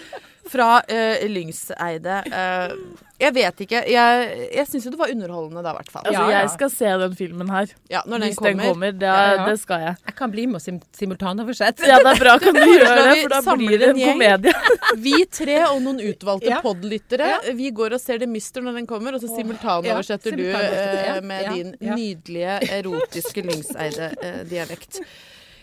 Fra 0.51 0.81
uh, 0.83 1.23
Lyngseide. 1.31 2.17
Uh, 2.27 3.07
jeg 3.21 3.33
vet 3.37 3.59
ikke. 3.63 3.79
Jeg, 3.87 4.29
jeg 4.57 4.65
syns 4.67 4.85
jo 4.87 4.91
det 4.95 4.99
var 4.99 5.11
underholdende 5.13 5.61
da, 5.63 5.71
i 5.71 5.77
hvert 5.77 5.91
fall. 5.93 6.03
Altså, 6.09 6.21
Ja, 6.25 6.29
ja. 6.33 6.39
jeg 6.41 6.49
skal 6.55 6.71
se 6.73 6.91
den 7.03 7.13
filmen 7.15 7.51
her. 7.53 7.71
Ja, 7.93 8.01
når 8.09 8.23
den 8.23 8.31
Hvis 8.31 8.39
den 8.41 8.57
kommer. 8.57 8.71
kommer. 8.71 8.91
Det, 8.97 9.11
Ja, 9.11 9.35
ja. 9.37 9.45
det 9.47 9.59
skal 9.61 9.83
jeg. 9.85 9.95
Jeg 10.09 10.15
kan 10.17 10.33
bli 10.33 10.45
med 10.49 10.57
og 10.59 10.63
sim 10.65 10.79
simultanoversett. 10.97 11.83
Ja, 11.87 11.99
det 12.01 12.11
er 12.15 12.19
bra. 12.23 12.33
Kan 12.41 12.57
du 12.57 12.63
gjøre 12.75 12.97
det? 12.97 13.15
For 13.21 13.35
da 13.35 13.55
blir 13.61 13.77
det 13.83 13.89
en 13.93 14.01
komedie. 14.01 14.55
Vi 15.05 15.15
tre 15.31 15.59
og 15.69 15.81
noen 15.85 16.01
utvalgte 16.09 16.49
Ja. 16.51 16.59
podlyttere, 16.65 17.29
vi 17.55 17.69
går 17.71 17.93
og 17.95 18.01
ser 18.01 18.17
The 18.19 18.27
Mister 18.27 18.61
når 18.65 18.81
den 18.81 18.87
kommer, 18.89 19.15
og 19.15 19.21
så 19.23 19.29
simultanoversetter 19.31 20.35
Ja, 20.35 20.61
du 20.65 21.21
uh, 21.21 21.27
med 21.29 21.43
ja, 21.45 21.53
din 21.53 21.75
ja. 21.79 21.95
nydelige, 21.95 22.57
erotiske 22.81 23.45
Lyngseide-dialekt. 23.45 24.99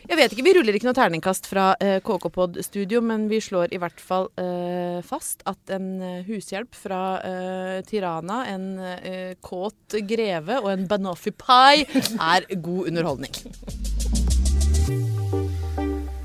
Jeg 0.08 0.16
vet 0.16 0.32
ikke, 0.32 0.44
Vi 0.46 0.52
ruller 0.56 0.76
ikke 0.78 0.88
noe 0.88 0.96
terningkast 0.96 1.48
fra 1.50 1.64
eh, 1.84 1.98
KK-pod-studio, 2.00 3.02
men 3.04 3.26
vi 3.28 3.42
slår 3.44 3.74
i 3.76 3.80
hvert 3.82 4.00
fall 4.00 4.30
eh, 4.40 5.02
fast 5.04 5.44
at 5.48 5.74
en 5.76 5.90
eh, 6.00 6.22
hushjelp 6.24 6.72
fra 6.72 7.02
eh, 7.20 7.74
Tirana, 7.84 8.38
en 8.48 8.66
eh, 8.80 9.34
kåt 9.44 9.98
greve 10.08 10.62
og 10.62 10.70
en 10.72 10.88
banoffee 10.88 11.36
pie 11.36 11.84
er 12.16 12.48
god 12.56 12.88
underholdning. 12.88 14.17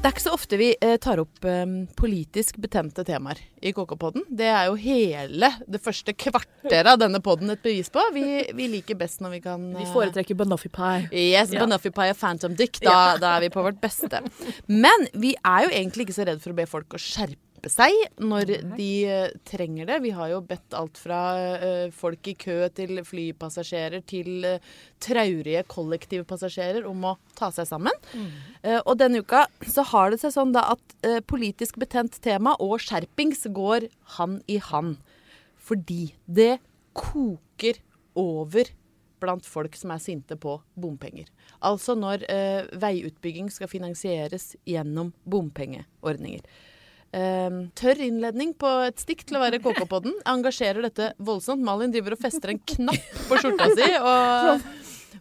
Det 0.03 0.09
er 0.09 0.15
ikke 0.17 0.21
så 0.25 0.31
ofte 0.35 0.57
vi 0.59 0.65
eh, 0.83 0.97
tar 0.99 1.21
opp 1.21 1.45
eh, 1.47 1.61
politisk 1.95 2.57
betente 2.59 3.05
temaer 3.07 3.39
i 3.63 3.71
KK-podden. 3.71 4.25
Det 4.27 4.49
er 4.51 4.65
jo 4.67 4.73
hele 4.75 5.47
det 5.63 5.79
første 5.79 6.11
kvarteret 6.11 6.89
av 6.91 6.97
denne 6.99 7.21
podden 7.23 7.53
et 7.53 7.61
bevis 7.63 7.87
på. 7.87 8.03
Vi, 8.11 8.25
vi 8.51 8.67
liker 8.73 8.99
best 8.99 9.23
når 9.23 9.37
vi 9.37 9.39
kan 9.45 9.63
Vi 9.77 9.85
eh, 9.85 9.93
foretrekker 9.95 10.35
banoffee 10.35 10.73
pie. 10.75 11.07
Yes, 11.07 11.55
Ja. 11.55 11.63
Banoffee 11.63 11.95
Pie 11.95 12.11
og 12.11 12.19
Phantom 12.19 12.59
Dick. 12.59 12.81
Da, 12.83 13.15
da 13.15 13.37
er 13.37 13.45
vi 13.45 13.51
på 13.55 13.63
vårt 13.63 13.79
beste. 13.79 14.19
Men 14.67 15.07
vi 15.15 15.37
er 15.39 15.69
jo 15.69 15.71
egentlig 15.71 16.09
ikke 16.09 16.17
så 16.19 16.27
redd 16.27 16.43
for 16.43 16.51
å 16.51 16.59
be 16.59 16.67
folk 16.67 16.99
å 16.99 16.99
skjerpe 16.99 17.52
seg 17.71 17.93
når 18.19 18.49
de 18.77 18.89
eh, 19.07 19.35
trenger 19.47 19.87
det. 19.89 19.99
Vi 20.03 20.11
har 20.15 20.31
jo 20.33 20.41
bedt 20.47 20.75
alt 20.77 20.99
fra 20.99 21.21
eh, 21.39 21.93
folk 21.95 22.27
i 22.31 22.35
kø 22.39 22.57
til 22.75 22.99
flypassasjerer 23.07 24.03
til 24.09 24.47
uh, 24.47 24.73
traurige 25.03 25.63
kollektivpassasjerer 25.71 26.87
om 26.87 27.09
å 27.11 27.15
ta 27.37 27.49
seg 27.53 27.67
sammen. 27.69 27.95
Eh, 28.63 28.79
og 28.79 28.97
denne 29.01 29.23
uka 29.23 29.45
så 29.67 29.85
har 29.93 30.13
det 30.13 30.21
seg 30.23 30.35
sånn 30.35 30.53
da 30.55 30.65
at 30.75 30.95
eh, 31.05 31.19
politisk 31.25 31.79
betent 31.81 32.19
tema 32.23 32.55
og 32.63 32.79
skjerpings 32.83 33.45
går 33.55 33.89
hand 34.17 34.41
i 34.47 34.59
hand. 34.71 34.97
Fordi 35.63 36.13
det 36.25 36.57
koker 36.97 37.79
over 38.19 38.69
blant 39.23 39.47
folk 39.47 39.75
som 39.79 39.93
er 39.95 40.03
sinte 40.03 40.35
på 40.39 40.57
bompenger. 40.79 41.29
Altså 41.63 41.95
når 41.95 42.25
eh, 42.31 42.67
veiutbygging 42.79 43.49
skal 43.53 43.71
finansieres 43.71 44.53
gjennom 44.67 45.13
bompengeordninger. 45.23 46.43
Eh, 47.13 47.57
tørr 47.77 47.99
innledning 48.01 48.55
på 48.57 48.69
et 48.87 49.01
stikk 49.01 49.21
til 49.29 49.37
å 49.37 49.43
være 49.43 49.59
KK-podden. 49.61 50.15
Engasjerer 50.31 50.81
dette 50.87 51.11
voldsomt. 51.21 51.61
Malin 51.61 51.93
driver 51.93 52.15
og 52.15 52.23
fester 52.23 52.53
en 52.53 52.61
knapp 52.73 53.19
på 53.27 53.37
skjorta 53.37 53.67
si. 53.77 53.89
Og 54.01 54.63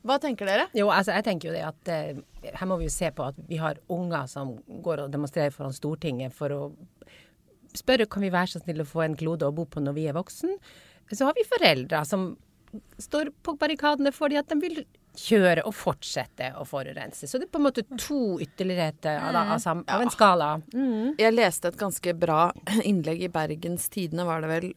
hva 0.09 0.17
tenker 0.23 0.49
dere? 0.49 0.71
Jo, 0.75 0.89
altså 0.91 1.13
jeg 1.19 1.27
tenker 1.27 1.51
jo 1.51 1.55
det 1.55 1.67
at 1.69 1.91
eh, 1.93 2.23
her 2.49 2.71
må 2.71 2.79
vi 2.81 2.89
jo 2.89 2.95
se 2.95 3.13
på 3.15 3.27
at 3.29 3.37
vi 3.49 3.61
har 3.61 3.79
unger 3.93 4.31
som 4.31 4.55
går 4.83 5.05
og 5.05 5.13
demonstrerer 5.13 5.53
foran 5.55 5.77
Stortinget 5.77 6.33
for 6.35 6.57
å 6.57 6.63
spørre 7.77 8.09
kan 8.11 8.25
vi 8.25 8.33
være 8.33 8.55
så 8.55 8.63
snill 8.63 8.83
å 8.85 8.89
få 8.89 9.05
en 9.05 9.19
klode 9.19 9.47
å 9.49 9.55
bo 9.55 9.67
på 9.69 9.85
når 9.85 9.97
vi 9.97 10.09
er 10.09 10.17
voksen. 10.17 10.57
Så 11.13 11.29
har 11.29 11.37
vi 11.37 11.45
foreldre 11.49 12.03
som 12.09 12.33
står 13.01 13.35
på 13.45 13.55
barrikadene 13.61 14.15
fordi 14.17 14.41
at 14.41 14.49
de 14.49 14.59
vil 14.65 14.83
kjøre 15.19 15.63
og 15.69 15.75
fortsette 15.77 16.53
å 16.57 16.65
forurense. 16.65 17.27
Så 17.29 17.39
det 17.39 17.49
er 17.49 17.53
på 17.53 17.61
en 17.61 17.67
måte 17.67 17.83
to 18.01 18.39
ytterligheter 18.41 19.19
av, 19.21 19.37
av, 19.37 19.83
av 19.87 20.01
en 20.07 20.11
skala. 20.15 20.49
Jeg 21.21 21.35
leste 21.35 21.69
et 21.69 21.77
ganske 21.81 22.15
bra 22.17 22.47
innlegg 22.89 23.23
i 23.27 23.29
Bergens 23.33 23.89
Tidende, 23.93 24.25
var 24.25 24.41
det 24.41 24.49
vel, 24.53 24.69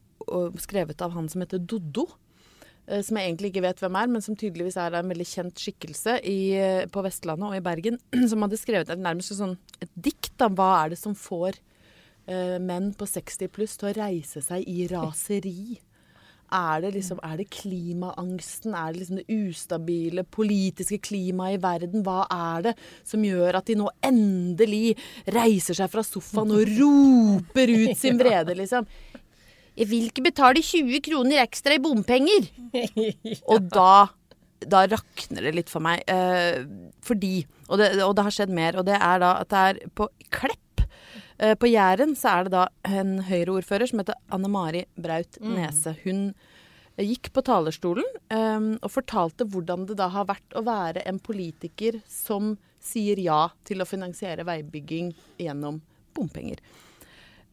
skrevet 0.59 1.01
av 1.05 1.13
han 1.15 1.29
som 1.31 1.43
heter 1.45 1.59
Doddo. 1.63 2.07
eh, 2.87 3.01
Som 3.01 3.17
jeg 3.17 3.29
egentlig 3.31 3.53
ikke 3.53 3.63
vet 3.67 3.79
hvem 3.79 3.95
er, 4.01 4.07
men 4.11 4.21
som 4.25 4.35
tydeligvis 4.35 4.75
er 4.81 4.97
en 4.99 5.09
veldig 5.13 5.27
kjent 5.29 5.55
skikkelse 5.63 6.17
i, 6.27 6.39
eh, 6.59 6.85
på 6.91 7.03
Vestlandet 7.05 7.47
og 7.49 7.55
i 7.55 7.63
Bergen. 7.63 7.99
Som 8.31 8.41
hadde 8.43 8.59
skrevet 8.59 8.89
et, 8.91 8.99
nærmest 8.99 9.31
sånn, 9.37 9.55
et 9.79 9.89
dikt 9.95 10.41
om 10.41 10.55
hva 10.59 10.71
er 10.83 10.89
det 10.95 10.99
som 10.99 11.15
får 11.15 11.55
eh, 12.27 12.57
menn 12.59 12.91
på 12.97 13.07
60 13.07 13.47
pluss 13.55 13.77
til 13.77 13.91
å 13.91 13.95
reise 14.01 14.41
seg 14.43 14.67
i 14.67 14.87
raseri. 14.91 15.79
Er 16.55 16.83
det, 16.85 16.93
liksom, 16.95 17.19
er 17.25 17.39
det 17.39 17.49
klimaangsten? 17.51 18.75
Er 18.77 18.93
det 18.93 19.01
liksom 19.01 19.19
det 19.19 19.25
ustabile 19.35 20.23
politiske 20.23 21.01
klimaet 21.03 21.57
i 21.57 21.61
verden? 21.63 22.05
Hva 22.05 22.23
er 22.31 22.69
det 22.69 22.75
som 23.03 23.23
gjør 23.25 23.59
at 23.59 23.67
de 23.67 23.77
nå 23.79 23.89
endelig 24.05 24.95
reiser 25.35 25.77
seg 25.77 25.91
fra 25.91 26.05
sofaen 26.05 26.53
og 26.55 26.75
roper 26.77 27.75
ut 27.75 27.95
sin 28.03 28.19
vrede, 28.21 28.55
liksom? 28.57 28.87
Jeg 29.75 29.89
vil 29.91 30.07
ikke 30.07 30.23
betale 30.29 30.63
20 30.63 31.01
kroner 31.03 31.41
ekstra 31.43 31.75
i 31.75 31.81
bompenger! 31.83 32.47
Og 33.51 33.73
da 33.73 34.07
da 34.65 34.85
rakner 34.89 35.45
det 35.45 35.51
litt 35.53 35.69
for 35.69 35.83
meg. 35.83 36.01
Eh, 36.09 36.63
fordi 37.05 37.43
og 37.67 37.79
det, 37.81 37.89
og 38.05 38.15
det 38.17 38.23
har 38.25 38.33
skjedd 38.33 38.53
mer. 38.55 38.79
Og 38.79 38.87
det 38.87 38.95
er 38.97 39.19
da 39.21 39.33
at 39.43 39.51
det 39.51 39.63
er 39.69 39.81
på 39.97 40.07
Klepp 40.33 40.61
på 41.35 41.67
Jæren 41.67 42.13
så 42.15 42.31
er 42.31 42.45
det 42.47 42.53
da 42.53 42.65
en 42.87 43.17
Høyre-ordfører 43.27 43.89
som 43.89 43.99
heter 43.99 44.15
Anne 44.31 44.47
Mari 44.51 44.85
Braut 44.95 45.35
Nese. 45.43 45.95
Hun 46.05 46.29
gikk 47.03 47.31
på 47.35 47.43
talerstolen 47.43 48.05
um, 48.31 48.69
og 48.79 48.91
fortalte 48.93 49.47
hvordan 49.51 49.83
det 49.89 49.97
da 49.99 50.07
har 50.13 50.29
vært 50.29 50.55
å 50.55 50.63
være 50.63 51.03
en 51.09 51.19
politiker 51.19 51.99
som 52.07 52.53
sier 52.85 53.19
ja 53.19 53.49
til 53.67 53.83
å 53.83 53.89
finansiere 53.89 54.45
veibygging 54.47 55.11
gjennom 55.41 55.81
bompenger. 56.15 56.61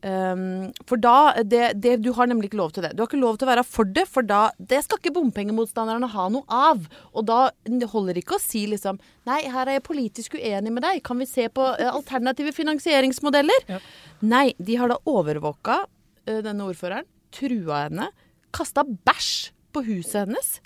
Um, 0.03 0.73
for 0.91 0.99
da 0.99 1.31
det, 1.47 1.77
det, 1.79 1.93
Du 2.03 2.09
har 2.17 2.27
nemlig 2.27 2.49
ikke 2.51 2.59
lov 2.59 2.73
til 2.75 2.83
det. 2.83 2.91
Du 2.97 3.05
har 3.05 3.11
ikke 3.11 3.21
lov 3.21 3.37
til 3.39 3.47
å 3.47 3.53
være 3.53 3.63
for 3.63 3.87
det, 3.87 4.03
for 4.11 4.27
da 4.27 4.49
Det 4.59 4.81
skal 4.83 4.99
ikke 4.99 5.15
bompengemotstanderne 5.15 6.09
ha 6.11 6.25
noe 6.35 6.43
av. 6.51 6.83
Og 7.15 7.27
da 7.29 7.53
det 7.69 7.91
holder 7.93 8.19
ikke 8.19 8.35
å 8.39 8.43
si 8.43 8.65
liksom 8.71 8.99
Nei, 9.29 9.45
her 9.47 9.69
er 9.69 9.79
jeg 9.79 9.87
politisk 9.87 10.35
uenig 10.35 10.75
med 10.75 10.83
deg. 10.83 11.05
Kan 11.07 11.23
vi 11.23 11.29
se 11.31 11.47
på 11.55 11.63
uh, 11.63 11.93
alternative 11.93 12.51
finansieringsmodeller? 12.57 13.69
Ja. 13.71 13.79
Nei, 14.27 14.49
de 14.59 14.81
har 14.81 14.91
da 14.91 14.99
overvåka 15.07 15.85
uh, 15.85 16.41
denne 16.43 16.67
ordføreren, 16.67 17.07
trua 17.33 17.85
henne, 17.87 18.11
kasta 18.51 18.83
bæsj 18.83 19.53
på 19.73 19.87
huset 19.87 20.25
hennes. 20.25 20.57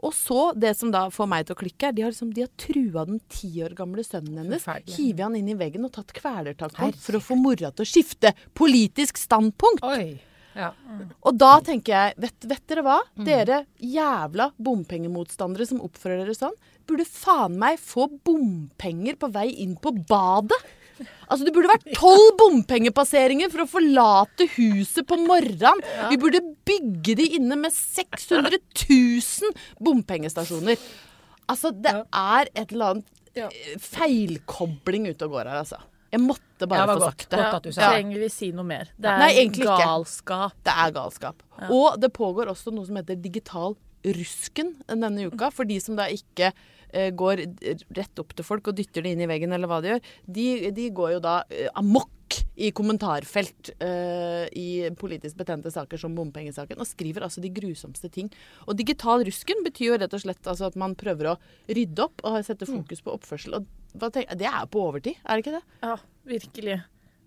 Og 0.00 0.14
så, 0.16 0.52
det 0.56 0.72
som 0.78 0.92
da 0.92 1.04
får 1.12 1.28
meg 1.28 1.46
til 1.46 1.56
å 1.56 1.60
klikke, 1.60 1.90
er 1.90 1.96
de 1.96 2.04
har, 2.06 2.14
liksom, 2.14 2.32
de 2.36 2.46
har 2.46 2.50
trua 2.60 3.04
den 3.08 3.20
ti 3.32 3.50
år 3.64 3.74
gamle 3.76 4.04
sønnen 4.06 4.40
hennes. 4.40 4.64
Hivet 4.96 5.26
han 5.26 5.36
inn 5.36 5.50
i 5.52 5.58
veggen 5.58 5.84
og 5.84 5.92
tatt 5.96 6.14
kvelertak 6.16 6.72
på 6.76 6.86
ham 6.86 6.96
for 6.96 7.18
å 7.18 7.22
få 7.24 7.36
mora 7.36 7.72
til 7.74 7.84
å 7.84 7.88
skifte 7.88 8.32
politisk 8.56 9.20
standpunkt. 9.20 9.84
Oi. 9.84 10.16
Ja. 10.56 10.72
Og 11.22 11.36
da 11.38 11.52
tenker 11.62 11.94
jeg, 11.94 12.16
vet, 12.24 12.48
vet 12.50 12.64
dere 12.72 12.82
hva? 12.86 12.96
Dere 13.14 13.62
jævla 13.78 14.50
bompengemotstandere 14.58 15.68
som 15.68 15.82
oppfører 15.84 16.24
dere 16.24 16.34
sånn, 16.34 16.56
burde 16.88 17.06
faen 17.06 17.58
meg 17.60 17.78
få 17.78 18.08
bompenger 18.26 19.20
på 19.20 19.30
vei 19.36 19.50
inn 19.62 19.76
på 19.78 19.94
badet. 20.08 20.58
Altså 21.30 21.44
Det 21.46 21.52
burde 21.54 21.70
vært 21.70 21.86
tolv 21.96 22.32
bompengepasseringer 22.40 23.50
for 23.52 23.64
å 23.64 23.68
forlate 23.70 24.46
huset 24.56 25.06
på 25.08 25.18
morgenen. 25.22 25.80
Vi 26.10 26.18
burde 26.20 26.40
bygge 26.68 27.16
de 27.20 27.28
inne 27.38 27.56
med 27.60 27.72
600 27.74 28.58
000 28.88 29.54
bompengestasjoner. 29.80 30.76
Altså, 31.50 31.72
det 31.74 31.94
er 31.96 32.50
et 32.54 32.72
eller 32.72 32.94
annet 32.94 33.06
Ja. 33.36 33.46
eh, 33.46 33.76
feilkobling 33.78 35.06
ute 35.10 35.26
og 35.28 35.36
går 35.36 35.48
her, 35.50 35.60
altså. 35.62 35.78
Jeg 36.10 36.20
måtte 36.24 36.66
bare 36.66 36.86
få 36.90 37.04
sagt 37.04 37.28
det. 37.30 37.38
Godt 37.38 37.54
at 37.60 37.62
du 37.62 37.70
sa 37.72 37.80
det. 37.80 37.90
Trenger 37.94 38.18
vi 38.24 38.28
si 38.34 38.48
noe 38.50 38.66
mer? 38.66 38.88
Det 38.98 39.06
er 39.12 39.20
Nei, 39.22 39.28
egentlig 39.38 39.66
ikke. 39.68 39.84
galskap. 39.86 40.56
Det 40.66 40.74
er 40.74 40.90
galskap. 40.96 41.42
Og 41.70 42.00
det 42.02 42.10
pågår 42.16 42.50
også 42.50 42.72
noe 42.74 42.86
som 42.88 42.96
heter 42.98 43.14
digital 43.22 43.76
rusken 44.04 44.72
denne 44.88 45.28
uka. 45.30 45.52
For 45.54 45.64
de 45.64 45.78
som 45.78 45.94
da 45.94 46.08
ikke 46.10 46.50
går 47.16 47.44
rett 47.96 48.22
opp 48.22 48.34
til 48.36 48.46
folk 48.46 48.70
og 48.70 48.78
dytter 48.78 49.04
det 49.04 49.14
inn 49.14 49.24
i 49.24 49.28
veggen, 49.30 49.52
eller 49.56 49.70
hva 49.70 49.80
de 49.82 49.94
gjør, 49.94 50.08
de, 50.38 50.46
de 50.76 50.88
går 50.96 51.14
jo 51.16 51.20
da 51.24 51.36
eh, 51.48 51.68
amok 51.78 52.10
i 52.60 52.68
kommentarfelt 52.76 53.72
uh, 53.82 54.44
i 54.54 54.90
politisk 54.98 55.38
betente 55.40 55.72
saker 55.72 55.98
som 55.98 56.14
bompengesaken, 56.14 56.78
og 56.78 56.86
skriver 56.86 57.24
altså 57.26 57.42
de 57.42 57.50
grusomste 57.56 58.10
ting. 58.12 58.28
Og 58.68 58.76
digital 58.78 59.24
rusken 59.26 59.64
betyr 59.66 59.88
jo 59.88 59.98
rett 59.98 60.14
og 60.14 60.22
slett 60.22 60.50
altså 60.50 60.68
at 60.68 60.78
man 60.78 60.94
prøver 60.98 61.32
å 61.32 61.36
rydde 61.66 62.04
opp 62.04 62.22
og 62.28 62.38
sette 62.46 62.68
fokus 62.68 63.02
på 63.02 63.16
oppførsel. 63.16 63.58
Og 63.58 63.98
hva 63.98 64.12
tenk, 64.14 64.30
det 64.38 64.46
er 64.46 64.68
på 64.70 64.84
overtid, 64.84 65.18
er 65.24 65.40
det 65.40 65.46
ikke 65.46 65.56
det? 65.56 65.64
Ja, 65.82 65.96
virkelig. 66.28 66.76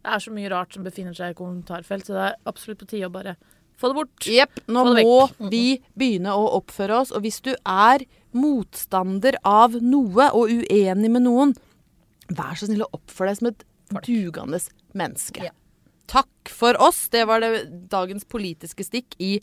Det 0.03 0.15
er 0.15 0.23
så 0.23 0.35
mye 0.35 0.53
rart 0.53 0.77
som 0.77 0.87
befinner 0.87 1.17
seg 1.17 1.33
i 1.33 1.39
kommentarfelt, 1.41 2.07
så 2.07 2.15
det 2.15 2.23
er 2.29 2.39
absolutt 2.53 2.83
på 2.83 2.89
tide 2.93 3.09
å 3.09 3.13
bare 3.13 3.35
få 3.79 3.91
det 3.91 3.97
bort. 3.99 4.27
Jepp. 4.27 4.61
Nå 4.67 4.85
må 4.97 5.17
vi 5.51 5.79
begynne 5.97 6.35
å 6.35 6.47
oppføre 6.59 7.01
oss. 7.01 7.13
Og 7.15 7.25
hvis 7.25 7.41
du 7.45 7.53
er 7.57 8.05
motstander 8.33 9.37
av 9.45 9.77
noe 9.81 10.29
og 10.33 10.53
uenig 10.53 11.11
med 11.11 11.25
noen, 11.27 11.53
vær 12.33 12.57
så 12.57 12.69
snill 12.69 12.85
å 12.85 12.93
oppføre 12.95 13.33
deg 13.33 13.41
som 13.41 13.51
et 13.51 13.67
dugende 14.07 14.61
menneske. 14.97 15.49
Ja. 15.49 15.53
Takk 16.13 16.49
for 16.51 16.77
oss. 16.83 17.07
Det 17.09 17.23
var 17.25 17.41
det 17.41 17.65
dagens 17.89 18.25
politiske 18.29 18.83
stikk 18.85 19.15
i 19.23 19.37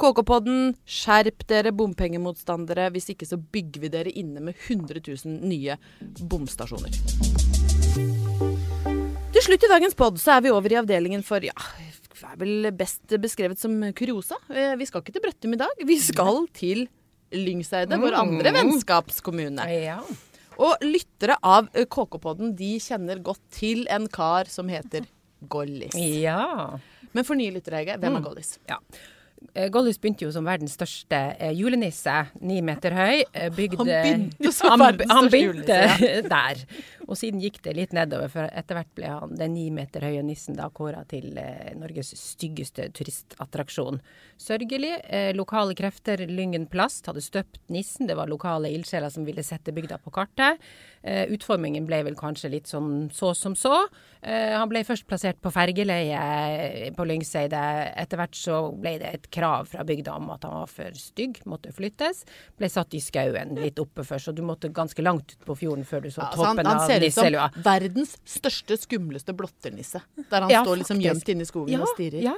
KK-podden. 0.00 0.74
Skjerp 0.86 1.44
dere, 1.50 1.74
bompengemotstandere. 1.74 2.90
Hvis 2.94 3.10
ikke 3.12 3.28
så 3.28 3.38
bygger 3.38 3.84
vi 3.84 3.90
dere 3.92 4.14
inne 4.14 4.42
med 4.44 4.54
100 4.56 5.02
000 5.02 5.50
nye 5.50 5.76
bomstasjoner. 6.30 6.94
Til 9.34 9.42
slutt 9.42 9.66
i 9.66 9.72
dagens 9.72 9.98
pod 9.98 10.20
så 10.22 10.36
er 10.36 10.46
vi 10.46 10.54
over 10.54 10.72
i 10.72 10.78
avdelingen 10.78 11.24
for 11.26 11.42
ja, 11.44 11.54
er 12.26 12.36
vel 12.40 12.68
best 12.76 13.14
beskrevet 13.22 13.58
som 13.60 13.74
kuriosa. 13.96 14.36
Eh, 14.50 14.74
Vi 14.80 14.86
skal 14.88 15.02
ikke 15.04 15.12
til 15.16 15.24
Brøttum 15.24 15.54
i 15.56 15.60
dag. 15.60 15.82
Vi 15.86 15.98
skal 16.02 16.46
til 16.56 16.86
Lyngseide, 17.34 17.96
vår 17.98 18.14
andre 18.20 18.52
vennskapskommune. 18.54 19.64
Ja. 19.84 19.98
Og 20.58 20.76
lyttere 20.86 21.34
av 21.42 21.66
eh, 21.74 21.84
KK-podden 21.90 22.52
de 22.58 22.76
kjenner 22.78 23.18
godt 23.26 23.42
til 23.56 23.86
en 23.90 24.06
kar 24.08 24.46
som 24.52 24.68
heter 24.70 25.06
Gollis. 25.50 25.94
ja. 25.98 26.78
Men 27.14 27.22
for 27.26 27.38
nye 27.38 27.52
lyttere, 27.54 27.78
Hege, 27.82 27.98
hvem 28.02 28.16
er 28.18 28.22
Gollis? 28.24 28.56
Ja. 28.68 28.78
Eh, 29.54 29.68
begynte 30.02 30.24
jo 30.24 30.30
som 30.34 30.46
verdens 30.48 30.72
største 30.74 31.18
julenisse, 31.54 32.14
ni 32.40 32.60
meter 32.64 32.90
høy. 32.96 33.20
Bygde, 33.54 33.76
Han 33.78 33.86
begynte 33.90 34.50
som 34.56 34.80
verdens 34.80 35.12
største 35.12 35.30
største 35.30 35.76
Ja. 35.78 36.22
der. 36.34 36.64
Og 37.08 37.18
siden 37.18 37.42
gikk 37.42 37.60
det 37.64 37.74
litt 37.76 37.94
nedover, 37.96 38.30
for 38.32 38.48
etter 38.48 38.78
hvert 38.78 38.92
ble 38.96 39.10
han 39.12 39.34
den 39.38 39.54
ni 39.56 39.66
meter 39.74 40.04
høye 40.06 40.22
nissen 40.24 40.56
da 40.58 40.70
kåra 40.74 41.04
til 41.08 41.36
eh, 41.40 41.72
Norges 41.78 42.14
styggeste 42.18 42.88
turistattraksjon. 42.96 44.00
Sørgelig. 44.40 44.94
Eh, 45.04 45.32
lokale 45.36 45.76
krefter, 45.78 46.24
Lyngen 46.30 46.66
plast, 46.70 47.06
hadde 47.10 47.22
støpt 47.24 47.60
nissen. 47.72 48.08
Det 48.08 48.16
var 48.18 48.30
lokale 48.30 48.72
ildsjeler 48.74 49.12
som 49.12 49.26
ville 49.26 49.44
sette 49.46 49.74
bygda 49.74 50.00
på 50.02 50.12
kartet. 50.14 50.62
Eh, 51.04 51.28
utformingen 51.34 51.84
ble 51.88 52.00
vel 52.06 52.16
kanskje 52.18 52.52
litt 52.54 52.70
sånn 52.70 53.10
så 53.12 53.34
som 53.36 53.56
så. 53.58 53.84
Eh, 54.24 54.54
han 54.56 54.70
ble 54.70 54.80
først 54.86 55.06
plassert 55.08 55.40
på 55.44 55.52
fergeleie 55.52 56.90
på 56.96 57.06
Lyngseide. 57.08 57.60
Etter 58.00 58.20
hvert 58.20 58.38
så 58.38 58.60
ble 58.72 58.96
det 59.02 59.10
et 59.18 59.30
krav 59.34 59.68
fra 59.68 59.84
bygda 59.84 60.16
om 60.16 60.30
at 60.32 60.46
han 60.48 60.56
var 60.62 60.70
for 60.72 60.96
stygg, 60.98 61.42
måtte 61.50 61.74
flyttes. 61.76 62.24
Ble 62.58 62.70
satt 62.72 62.96
i 62.96 63.02
skauen 63.04 63.54
litt 63.60 63.78
oppe 63.82 64.06
først, 64.06 64.30
så 64.30 64.36
du 64.36 64.42
måtte 64.46 64.72
ganske 64.72 65.04
langt 65.04 65.36
ut 65.36 65.44
på 65.44 65.58
fjorden 65.64 65.84
før 65.84 66.06
du 66.06 66.10
så 66.10 66.22
Ja, 66.22 66.30
altså 66.32 66.48
toppen 66.48 66.70
av 66.72 66.80
ser 67.00 67.06
ut 67.06 67.14
som 67.54 67.62
verdens 67.62 68.16
største, 68.24 68.76
skumleste 68.78 69.32
blotternisse. 69.36 70.00
Der 70.30 70.40
han 70.40 70.50
Ja, 70.50 70.62
står 70.64 70.78
liksom 70.82 71.00
gjemt 71.00 71.28
inne 71.28 71.42
i 71.42 71.44
skogen 71.48 71.80
og 71.80 71.88
stirrer. 71.94 72.22
Ja, 72.22 72.34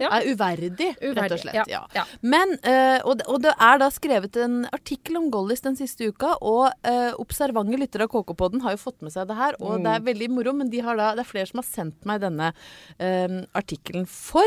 ja. 0.00 0.08
Er 0.20 0.22
uverdig, 0.34 0.96
rett 1.00 1.32
og 1.32 1.38
slett. 1.40 1.54
ja, 1.54 1.64
Ja. 1.68 1.86
ja. 1.94 2.04
Men, 2.22 2.52
uh, 2.64 3.00
og, 3.08 3.18
det- 3.18 3.26
og 3.28 3.42
det 3.42 3.54
er 3.58 3.78
da 3.78 3.88
skrevet 3.90 4.36
en 4.36 4.66
artikkel 4.72 5.16
om 5.16 5.30
Gollis 5.30 5.60
den 5.62 5.76
siste 5.76 6.08
uka, 6.08 6.36
og 6.42 6.72
uh, 6.86 7.12
observante 7.18 7.76
lyttere 7.76 8.02
av 8.02 8.08
KK-podden 8.10 8.62
har 8.62 8.72
jo 8.72 8.82
fått 8.84 9.02
med 9.02 9.12
seg 9.12 9.26
det 9.28 9.36
her, 9.36 9.54
og 9.60 9.82
det 9.82 9.86
er 9.86 10.00
Mm. 10.00 10.06
veldig 10.06 10.30
moro, 10.30 10.52
men 10.52 10.70
de 10.70 10.80
har 10.80 10.96
da, 10.96 11.14
det 11.14 11.20
er 11.26 11.30
flere 11.30 11.46
som 11.46 11.58
har 11.58 11.64
sendt 11.64 12.04
meg 12.06 12.20
denne 12.20 12.52
uh, 13.00 13.44
artikkelen 13.54 14.06
for 14.06 14.46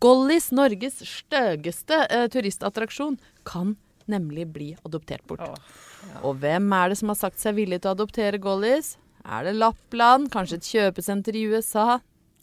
Gollis, 0.00 0.50
Norges 0.50 1.02
støgeste 1.04 2.06
uh, 2.10 2.26
turistattraksjon, 2.32 3.18
kan 3.44 3.76
nemlig 4.10 4.46
bli 4.52 4.70
adoptert 4.84 5.24
bort. 5.28 5.44
Åh, 5.46 6.18
Og 6.22 6.36
hvem 6.42 6.72
er 6.76 6.92
det 6.92 6.98
som 7.00 7.12
har 7.12 7.18
sagt 7.20 7.40
seg 7.40 7.56
villig 7.56 7.80
til 7.82 7.92
å 7.92 7.96
adoptere 7.96 8.40
Gollis? 8.42 8.96
Er 9.24 9.46
det 9.46 9.54
Lappland? 9.56 10.28
Kanskje 10.32 10.60
et 10.60 10.68
kjøpesenter 10.68 11.36
i 11.36 11.46
USA? 11.48 12.00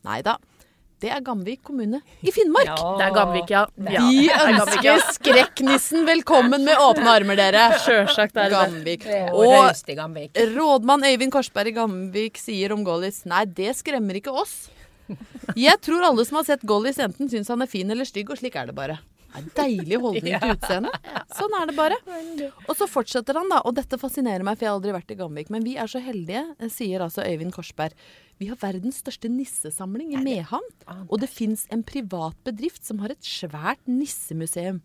Nei 0.08 0.22
da. 0.26 0.38
Det 1.02 1.10
er 1.10 1.22
Gamvik 1.26 1.64
kommune 1.66 1.98
i 2.22 2.30
Finnmark. 2.34 2.70
Det 2.98 3.06
er 3.08 3.14
Gamvik, 3.16 3.50
ja. 3.50 3.64
ja. 3.90 4.02
De 4.06 4.18
det 4.22 4.34
er 4.36 4.52
Gamvik, 4.60 4.84
ja. 4.86 4.98
ønsker 5.00 5.16
skrekknissen 5.16 6.06
velkommen 6.06 6.62
med 6.66 6.78
åpne 6.78 7.16
armer, 7.18 7.40
dere. 7.40 7.64
Sjølsagt 7.82 8.38
er 8.38 8.54
det 8.54 8.60
det. 8.86 9.00
Gamvik. 9.98 10.38
Og 10.38 10.52
rådmann 10.54 11.08
Øyvind 11.10 11.34
Korsberg 11.34 11.74
i 11.74 11.76
Gamvik 11.80 12.38
sier 12.38 12.76
om 12.76 12.86
Gollis 12.86 13.24
Nei, 13.30 13.48
det 13.50 13.74
skremmer 13.80 14.22
ikke 14.22 14.36
oss. 14.44 14.70
Jeg 15.58 15.82
tror 15.82 16.06
alle 16.06 16.24
som 16.28 16.38
har 16.38 16.46
sett 16.48 16.62
Gollis, 16.70 17.02
enten 17.02 17.30
syns 17.34 17.50
han 17.50 17.66
er 17.66 17.72
fin 17.72 17.90
eller 17.92 18.06
stygg, 18.08 18.30
og 18.30 18.38
slik 18.38 18.56
er 18.62 18.70
det 18.70 18.78
bare. 18.78 19.00
Er 19.38 19.46
deilig 19.56 20.00
holdning 20.04 20.36
til 20.42 20.54
utseendet. 20.56 21.10
Sånn 21.38 21.54
er 21.60 21.70
det 21.70 21.76
bare. 21.78 21.98
Og 22.68 22.74
så 22.78 22.88
fortsetter 22.90 23.38
han, 23.40 23.52
da. 23.52 23.62
Og 23.68 23.76
dette 23.78 24.00
fascinerer 24.02 24.44
meg, 24.44 24.58
for 24.58 24.68
jeg 24.68 24.72
har 24.72 24.80
aldri 24.80 24.96
vært 24.96 25.14
i 25.14 25.18
Gamvik. 25.20 25.52
Men 25.54 25.66
vi 25.68 25.78
er 25.80 25.92
så 25.92 26.02
heldige, 26.04 26.44
eh, 26.60 26.72
sier 26.74 27.04
altså 27.06 27.24
Øyvind 27.24 27.56
Korsberg. 27.56 27.96
Vi 28.42 28.50
har 28.50 28.60
verdens 28.60 29.00
største 29.04 29.30
nissesamling 29.32 30.16
i 30.16 30.24
Mehamn. 30.24 30.68
Og 31.08 31.20
det 31.22 31.30
fins 31.30 31.68
en 31.72 31.84
privat 31.84 32.36
bedrift 32.44 32.84
som 32.86 33.00
har 33.00 33.14
et 33.14 33.22
svært 33.22 33.84
nissemuseum. 33.88 34.82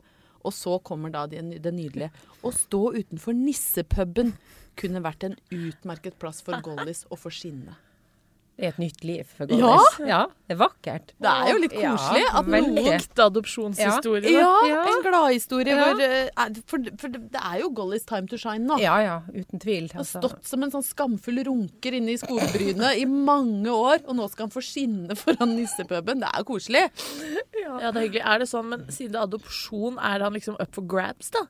Og 0.46 0.52
så 0.54 0.76
kommer 0.85 1.11
da 1.11 1.26
det 1.26 1.42
det 1.62 1.74
nydelige. 1.74 2.12
Å 2.44 2.52
stå 2.54 2.92
utenfor 2.94 3.35
nissepuben 3.35 4.35
kunne 4.76 5.02
vært 5.02 5.24
en 5.24 5.37
utmerket 5.50 6.18
plass 6.20 6.42
for 6.44 6.61
Gollis 6.66 7.06
å 7.11 7.18
få 7.18 7.32
skinne. 7.32 7.74
Det 8.56 8.64
er 8.64 8.68
et 8.72 8.78
nytt 8.80 9.02
liv 9.04 9.24
for 9.36 9.44
Ja. 9.52 9.56
Gollis. 9.60 9.96
Ja, 10.08 10.18
det 10.48 10.54
er 10.54 10.58
vakkert. 10.62 11.10
Det 11.20 11.28
er 11.28 11.48
jo 11.52 11.58
litt 11.60 11.74
koselig 11.76 12.22
Ja, 12.22 12.30
at 12.40 12.46
noen. 12.48 12.78
Ekte 12.94 13.24
adopsjonshistorie. 13.26 14.30
Ja. 14.32 14.52
Ja. 14.70 14.78
en 14.88 15.02
gladhistorie. 15.04 15.74
Ja. 15.76 15.90
eh, 16.46 16.54
For, 16.66 16.78
for 16.96 17.08
det 17.12 17.36
er 17.36 17.58
jo 17.60 17.68
Gollis 17.76 18.06
time 18.08 18.26
to 18.26 18.38
shine 18.40 18.64
nå. 18.66 18.78
Ja 18.80 18.96
ja, 19.04 19.18
uten 19.28 19.60
tvil. 19.60 19.90
Han 19.92 20.00
har 20.00 20.04
Altså. 20.06 20.22
stått 20.24 20.48
som 20.48 20.62
en 20.64 20.70
sånn 20.72 20.86
skamfull 20.88 21.42
runker 21.44 21.92
inne 22.00 22.14
i 22.14 22.16
skogbrynet 22.16 22.96
i 22.96 23.04
mange 23.04 23.68
år, 23.68 24.00
og 24.08 24.16
nå 24.16 24.30
skal 24.32 24.46
han 24.48 24.54
få 24.56 24.64
skinne 24.64 25.14
foran 25.20 25.52
nissepuben. 25.56 26.20
Det 26.24 26.32
er 26.32 26.38
jo 26.40 26.48
koselig. 26.54 26.86
Ja, 27.60 27.90
det 27.92 27.96
er 28.00 28.08
hyggelig. 28.08 28.24
Er 28.24 28.38
det 28.38 28.48
sånn, 28.48 28.68
men 28.72 28.86
siden 28.88 29.12
det 29.12 29.20
er 29.20 29.28
adopsjon, 29.28 29.98
er 30.00 30.24
han 30.24 30.32
liksom 30.32 30.56
up 30.58 30.72
for 30.74 30.82
grabs, 30.88 31.28
da? 31.30 31.44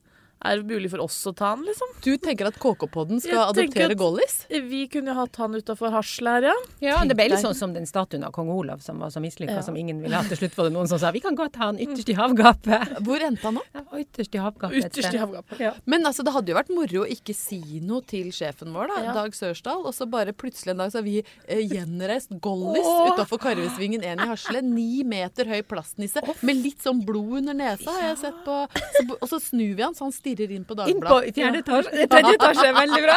Er 0.44 0.60
det 0.60 0.66
mulig 0.68 0.90
for 0.92 1.00
oss 1.00 1.16
å 1.26 1.32
ta 1.34 1.54
han, 1.54 1.62
liksom? 1.64 1.88
Du 2.04 2.10
tenker 2.20 2.46
at 2.50 2.58
KK-podden 2.60 3.22
skal 3.24 3.32
Jeg 3.32 3.54
adoptere 3.70 3.94
Gollis? 3.98 4.34
Vi 4.50 4.82
kunne 4.92 5.14
jo 5.14 5.16
hatt 5.22 5.38
han 5.40 5.54
utafor 5.56 5.90
Hasle 5.94 6.34
her, 6.36 6.46
ja. 6.50 6.56
Ja, 6.84 6.98
det 7.08 7.16
ble 7.16 7.30
litt 7.32 7.40
sånn 7.40 7.56
som 7.56 7.72
den 7.72 7.86
statuen 7.88 8.22
av 8.26 8.34
kong 8.36 8.50
Olav 8.52 8.82
som 8.84 9.00
var 9.00 9.08
så 9.14 9.22
mislykka 9.24 9.56
Ja. 9.56 9.62
som 9.64 9.76
ingen 9.80 10.02
ville 10.04 10.14
ha. 10.14 10.22
Til 10.28 10.36
slutt 10.36 10.56
var 10.58 10.68
det 10.68 10.74
noen 10.76 10.90
som 10.90 11.00
sa 11.00 11.10
vi 11.16 11.22
kan 11.24 11.34
godt 11.34 11.56
ha 11.56 11.70
han 11.72 11.78
ytterst 11.80 12.12
i 12.12 12.16
havgapet. 12.18 12.92
Hvor 13.06 13.24
endte 13.24 13.48
han 13.48 13.56
opp? 13.62 13.70
Ja, 13.72 13.84
ytterst 14.04 14.36
i 14.36 14.42
havgapet. 14.44 14.84
Ytterst 14.84 15.16
i 15.16 15.22
havgapet. 15.22 15.58
Ja. 15.64 15.72
Men 15.88 16.04
altså, 16.06 16.22
det 16.22 16.34
hadde 16.36 16.52
jo 16.52 16.58
vært 16.60 16.70
moro 16.76 17.02
å 17.06 17.08
ikke 17.16 17.34
si 17.34 17.80
noe 17.80 18.04
til 18.06 18.28
sjefen 18.36 18.76
vår, 18.76 18.92
da, 18.92 19.00
Ja. 19.08 19.16
Dag 19.16 19.32
Sørsdal, 19.34 19.86
og 19.88 19.94
så 19.96 20.04
bare 20.10 20.34
plutselig 20.36 20.74
en 20.76 20.84
dag 20.84 20.92
så 20.92 21.00
har 21.00 21.06
vi 21.08 21.16
eh, 21.48 21.64
gjenreist 21.64 22.36
Gollis 22.44 22.84
utafor 23.14 23.40
Karvesvingen 23.40 24.04
1 24.04 24.20
i 24.20 24.28
Hasle. 24.28 24.60
Ni 24.62 25.00
meter 25.08 25.48
høy 25.48 25.62
plastnisse 25.66 26.20
med 26.44 26.60
litt 26.60 26.84
sånn 26.84 27.00
blod 27.08 27.38
under 27.40 27.56
nesa, 27.56 27.88
har 27.96 28.10
jeg 28.12 28.20
sett 28.26 28.44
på. 28.44 28.60
Så, 28.98 29.06
og 29.16 29.26
så 29.32 29.40
snur 29.40 29.72
vi 29.78 29.82
han 29.86 29.96
så 29.96 30.04
han 30.10 30.12
stirrer 30.26 30.56
inn 30.56 30.66
på 30.66 30.74
Inn 30.86 31.00
på 31.00 31.06
Dagbladet. 31.06 31.34
fjerde 31.36 31.62
etasje. 31.62 32.08
Tredje 32.10 32.34
etasje, 32.34 32.66
er 32.66 32.76
veldig 32.80 33.02
bra. 33.06 33.16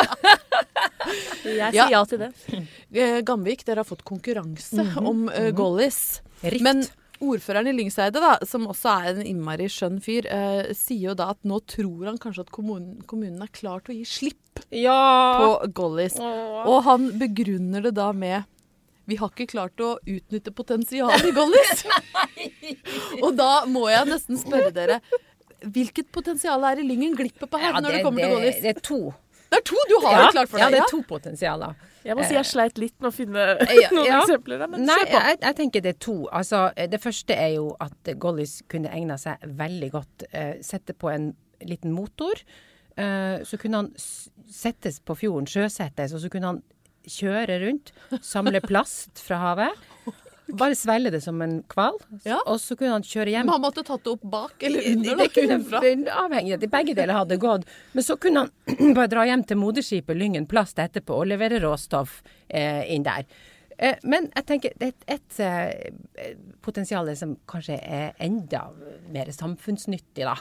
Jeg 1.59 1.73
sier 1.73 1.93
ja 1.95 2.05
til 2.05 2.21
det. 2.21 2.31
Eh, 2.93 3.19
Gamvik, 3.25 3.65
dere 3.65 3.83
har 3.83 3.87
fått 3.87 4.05
konkurranse 4.07 4.85
om 5.01 5.27
uh, 5.31 5.49
Gollis. 5.55 6.21
Rikt. 6.43 6.63
Men 6.65 6.83
ordføreren 7.19 7.67
i 7.71 7.73
Lyngseide, 7.75 8.21
da, 8.21 8.35
som 8.47 8.67
også 8.69 8.93
er 9.01 9.09
en 9.15 9.25
innmari 9.27 9.67
skjønn 9.71 9.97
fyr, 10.03 10.27
eh, 10.29 10.69
sier 10.77 11.09
jo 11.09 11.17
da 11.17 11.31
at 11.33 11.41
nå 11.47 11.59
tror 11.67 12.11
han 12.11 12.21
kanskje 12.21 12.45
at 12.45 12.53
kommunen, 12.55 13.01
kommunen 13.09 13.41
er 13.43 13.51
klar 13.51 13.83
til 13.83 13.95
å 13.95 13.99
gi 13.99 14.05
slipp 14.07 14.63
ja. 14.75 15.01
på 15.41 15.73
Gollis. 15.75 16.19
Og 16.19 16.79
han 16.87 17.11
begrunner 17.19 17.89
det 17.89 17.97
da 17.99 18.11
med 18.15 18.47
vi 19.09 19.17
har 19.17 19.31
ikke 19.31 19.49
klart 19.49 19.81
å 19.81 19.95
utnytte 20.05 20.51
potensialet 20.53 21.23
i 21.25 21.33
Gollis. 21.33 21.81
og 23.25 23.31
da 23.39 23.65
må 23.65 23.87
jeg 23.89 24.05
nesten 24.05 24.37
spørre 24.37 24.69
dere. 24.75 24.99
Hvilket 25.63 26.11
potensial 26.15 26.63
er 26.69 26.79
i 26.79 26.85
Lyngen 26.87 27.15
glipper 27.17 27.49
på 27.49 27.59
her 27.59 27.73
Ja, 27.73 27.81
når 27.83 27.97
det, 27.97 28.03
kommer 28.05 28.23
til 28.23 28.35
Gollis? 28.35 28.61
Det 28.63 28.71
er 28.75 28.79
to. 28.85 28.99
Det 29.49 29.57
er 29.57 29.65
to 29.65 29.83
du 29.89 29.95
har 30.05 30.13
ja, 30.13 30.21
det 30.23 30.33
klart 30.35 30.49
for 30.51 30.61
deg? 30.61 30.63
ja, 30.63 30.69
det 30.75 30.79
er 30.83 30.91
to 30.91 30.99
potensialer. 31.09 31.75
Jeg 32.05 32.15
må 32.15 32.25
si 32.29 32.35
jeg 32.37 32.47
sleit 32.47 32.77
litt 32.79 32.95
med 33.01 33.09
å 33.09 33.13
finne 33.15 33.45
Ja, 33.65 33.89
noen 33.95 34.07
ja. 34.07 34.21
eksempler 34.21 34.63
men 34.69 34.85
Nei, 34.87 34.97
se 35.01 35.09
på. 35.09 35.21
jeg, 35.25 35.39
jeg 35.41 35.57
tenker 35.57 35.85
det 35.85 35.93
er 35.95 35.99
to. 36.05 36.17
Altså, 36.39 36.63
det 36.93 37.01
første 37.03 37.35
er 37.35 37.53
jo 37.57 37.69
at 37.81 38.11
Gollis 38.21 38.59
kunne 38.71 38.91
egna 38.93 39.17
seg 39.19 39.41
veldig 39.59 39.91
godt. 39.95 40.27
Eh, 40.31 40.51
sette 40.65 40.93
på 40.93 41.11
en 41.11 41.31
liten 41.65 41.91
motor. 41.91 42.39
Eh, 42.95 43.41
så 43.43 43.59
kunne 43.59 43.83
han 43.83 43.91
settes 43.99 45.01
på 45.03 45.17
fjorden, 45.17 45.49
sjøsettes, 45.49 46.13
og 46.15 46.23
så 46.23 46.31
kunne 46.31 46.53
han 46.53 46.61
kjøre 47.09 47.59
rundt, 47.65 47.91
samle 48.21 48.61
plast 48.69 49.21
fra 49.23 49.41
havet. 49.43 49.87
Bare 50.57 50.75
svelge 50.77 51.11
det 51.13 51.21
som 51.21 51.41
en 51.41 51.59
hval. 51.73 51.97
Ja. 52.23 52.39
Og 52.45 52.59
så 52.61 52.75
kunne 52.79 52.95
han 52.97 53.05
kjøre 53.05 53.33
hjem. 53.33 53.45
Men 53.45 53.57
han 53.57 53.63
måtte 53.63 53.83
tatt 53.85 54.03
det 54.05 54.13
opp 54.15 54.25
bak 54.31 54.63
eller 54.65 54.87
under. 54.93 55.21
det 55.21 55.29
kunne 55.35 56.17
avhengig 56.23 56.55
av. 56.57 56.65
Begge 56.73 56.95
deler 56.97 57.17
hadde 57.17 57.37
gått. 57.41 57.67
Men 57.93 58.05
så 58.05 58.17
kunne 58.21 58.45
han 58.45 58.93
bare 58.97 59.11
dra 59.11 59.27
hjem 59.29 59.45
til 59.49 59.61
moderskipet 59.61 60.17
Lyngen 60.17 60.49
plast 60.49 60.79
etterpå 60.81 61.21
og 61.21 61.29
levere 61.31 61.61
råstoff 61.63 62.21
eh, 62.47 62.85
inn 62.93 63.05
der. 63.05 63.27
Eh, 63.77 63.99
men 64.03 64.31
jeg 64.35 64.47
tenker 64.49 64.73
det 64.79 64.89
er 64.89 64.95
et, 64.95 65.19
et 65.19 65.43
eh, 65.45 66.31
potensial 66.65 67.09
som 67.19 67.37
kanskje 67.49 67.77
er 67.79 68.17
enda 68.25 68.67
mer 69.13 69.31
samfunnsnyttig, 69.35 70.25
da. 70.25 70.35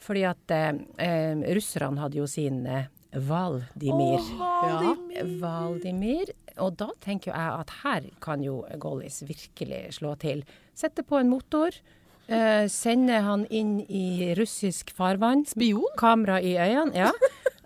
Fordi 0.00 0.24
at 0.28 0.56
eh, 0.56 0.72
eh, 1.04 1.44
russerne 1.54 2.00
hadde 2.00 2.18
jo 2.22 2.26
sin 2.30 2.64
eh, 2.66 2.88
Valdimir. 3.10 4.22
Ja. 4.38 4.94
Valdimir. 5.40 6.30
Og 6.58 6.76
da 6.80 6.90
tenker 7.04 7.32
jeg 7.32 7.62
at 7.62 7.72
her 7.84 8.10
kan 8.22 8.42
jo 8.44 8.62
Gollis 8.82 9.22
virkelig 9.28 9.86
slå 10.00 10.16
til. 10.20 10.44
Sette 10.76 11.04
på 11.06 11.20
en 11.20 11.30
motor. 11.32 11.76
Uh, 12.30 12.68
sende 12.70 13.16
han 13.26 13.42
inn 13.50 13.80
i 13.90 14.32
russisk 14.38 14.92
farvann. 14.94 15.42
Spion? 15.50 15.88
Kamera 15.98 16.38
i 16.38 16.54
øynene, 16.54 17.08
ja. 17.08 17.10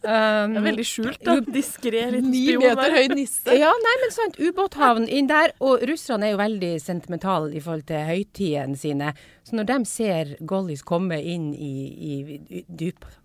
Um, 0.05 0.55
Det 0.55 0.61
er 0.61 0.65
veldig 0.65 0.87
skjult, 0.89 1.21
da. 1.25 1.35
Diskré 1.53 2.07
liten 2.13 2.31
Ni 2.33 2.47
spion 2.47 2.65
meter 2.65 2.97
høy 2.97 3.11
nisse. 3.13 3.57
ja, 3.65 3.73
nei, 3.85 3.95
men 4.03 4.15
sant. 4.15 4.41
Ubåthavn 4.41 5.09
inn 5.09 5.29
der. 5.29 5.53
Og 5.65 5.85
russerne 5.89 6.31
er 6.31 6.35
jo 6.35 6.41
veldig 6.41 6.73
sentimentale 6.81 7.53
i 7.53 7.63
forhold 7.65 7.85
til 7.91 8.09
høytidene 8.09 8.81
sine. 8.81 9.13
Så 9.45 9.59
når 9.59 9.69
de 9.69 9.79
ser 9.89 10.35
Gollis 10.49 10.85
komme 10.87 11.21
inn 11.21 11.53
i, 11.53 11.75
i 12.13 12.15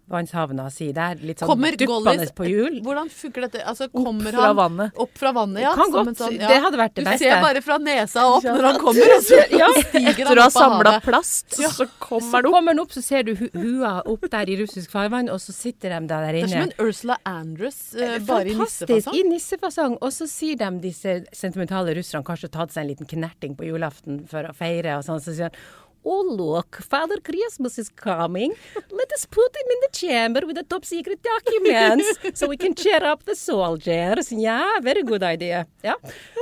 dypvannshavna 0.10 0.70
si 0.74 0.92
der, 0.94 1.20
litt 1.22 1.40
sånn 1.40 1.50
Kommer 1.50 1.76
duppende 1.78 2.28
på 2.36 2.48
hjul 2.50 2.80
Hvordan 2.86 3.10
funker 3.14 3.46
dette? 3.46 3.62
Altså, 3.66 3.88
kommer 3.94 4.32
fra 4.34 4.48
han 4.50 4.56
vannet. 4.58 4.98
opp 4.98 5.18
fra 5.18 5.32
vannet? 5.36 5.62
Ja, 5.64 5.74
Kan 5.78 5.92
godt. 5.94 6.18
Sånn, 6.18 6.36
ja. 6.40 6.48
Det 6.50 6.60
hadde 6.64 6.80
vært 6.80 6.96
det 6.96 7.06
beste. 7.06 7.18
du 7.20 7.30
ser 7.30 7.42
bare 7.44 7.62
fra 7.62 7.78
nesa 7.78 8.26
opp 8.28 8.44
når 8.44 8.68
han 8.70 8.80
kommer, 8.82 9.14
og 9.16 9.24
så 9.24 9.40
Ja. 9.60 9.70
stiger 9.78 10.10
Etter 10.10 10.30
han 10.30 10.38
å 10.38 10.42
ha 10.42 10.48
opp 10.48 10.58
samla 10.58 10.94
plast, 11.06 11.56
plast, 11.56 11.78
så 11.78 11.88
kommer 12.00 12.40
han 12.40 12.46
opp. 12.46 12.50
Så 12.50 12.54
kommer 12.54 12.74
han 12.74 12.84
opp, 12.84 12.94
så 12.96 13.04
ser 13.06 13.24
du 13.28 13.34
hu 13.36 13.48
hua 13.60 13.94
opp 14.06 14.28
der 14.32 14.50
i 14.50 14.58
russisk 14.60 14.92
farvann, 14.94 15.30
og 15.34 15.42
så 15.44 15.56
sitter 15.56 15.96
de 15.96 16.02
der 16.10 16.40
inne. 16.40 16.48
Det 16.48 16.50
er 16.50 16.54
som 16.56 16.68
en 16.68 16.88
Ursula 16.88 17.18
Andress, 17.30 17.82
uh, 17.96 18.18
bare 18.28 18.54
i 18.54 18.56
nissefasong. 18.58 19.18
I 19.20 19.24
nissefasong. 19.30 19.98
Og 20.02 20.14
så 20.16 20.28
sier 20.30 20.60
de 20.60 20.70
disse 20.84 21.20
sentimentale 21.36 21.96
russerne 21.98 22.26
kanskje 22.28 22.52
tatt 22.54 22.74
seg 22.76 22.86
en 22.86 22.92
liten 22.94 23.10
knerting 23.10 23.58
på 23.60 23.68
julaften 23.70 24.24
for 24.30 24.50
å 24.50 24.56
feire, 24.56 24.98
og 25.00 25.06
sånn, 25.08 25.22
så 25.24 25.36
sier 25.36 25.50
han 25.50 25.62
Oh, 26.06 26.24
look, 26.24 26.78
Father 26.90 27.18
Christmas 27.22 27.78
is 27.78 27.90
coming. 27.90 28.54
Let 28.92 29.12
us 29.14 29.26
put 29.26 29.52
him 29.60 29.68
in 29.76 29.80
the 29.86 29.90
chamber 29.92 30.42
with 30.48 30.56
the 30.56 30.64
top 30.64 30.86
secret 30.86 31.20
documents, 31.22 32.08
so 32.40 32.48
we 32.48 32.56
can 32.58 32.74
cheer 32.74 33.04
up 33.04 33.24
the 33.26 33.36
soldiers. 33.36 34.32
Yeah, 34.32 34.80
very 34.82 35.04
good 35.04 35.24
idea. 35.24 35.66
Ja. 35.84 35.96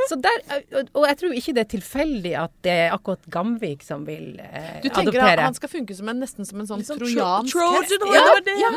Så 0.10 0.16
der, 0.22 0.38
og- 0.94 1.08
jeg 1.08 1.18
tror 1.18 1.34
ikke 1.34 1.54
det 1.58 1.64
er 1.66 1.72
tilfeldig 1.78 2.34
at 2.44 2.52
det 2.64 2.72
er 2.72 2.92
akkurat 2.96 3.26
Gamvik 3.34 3.82
som 3.84 4.06
vil 4.08 4.38
eh, 4.40 4.78
Du 4.84 4.90
tenker 4.90 5.18
adoptere. 5.18 5.34
at 5.34 5.40
han 5.48 5.54
skal 5.58 5.70
funke 5.70 5.96
som 5.98 6.10
en, 6.10 6.20
nesten 6.22 6.46
som 6.48 6.60
en 6.62 6.68
sånn 6.70 6.80
Liksom 6.84 7.00
trojansk 7.02 7.52
Tro- 7.52 7.82
Trojan, 8.06 8.54
Ja, 8.54 8.62
Ja, 8.62 8.72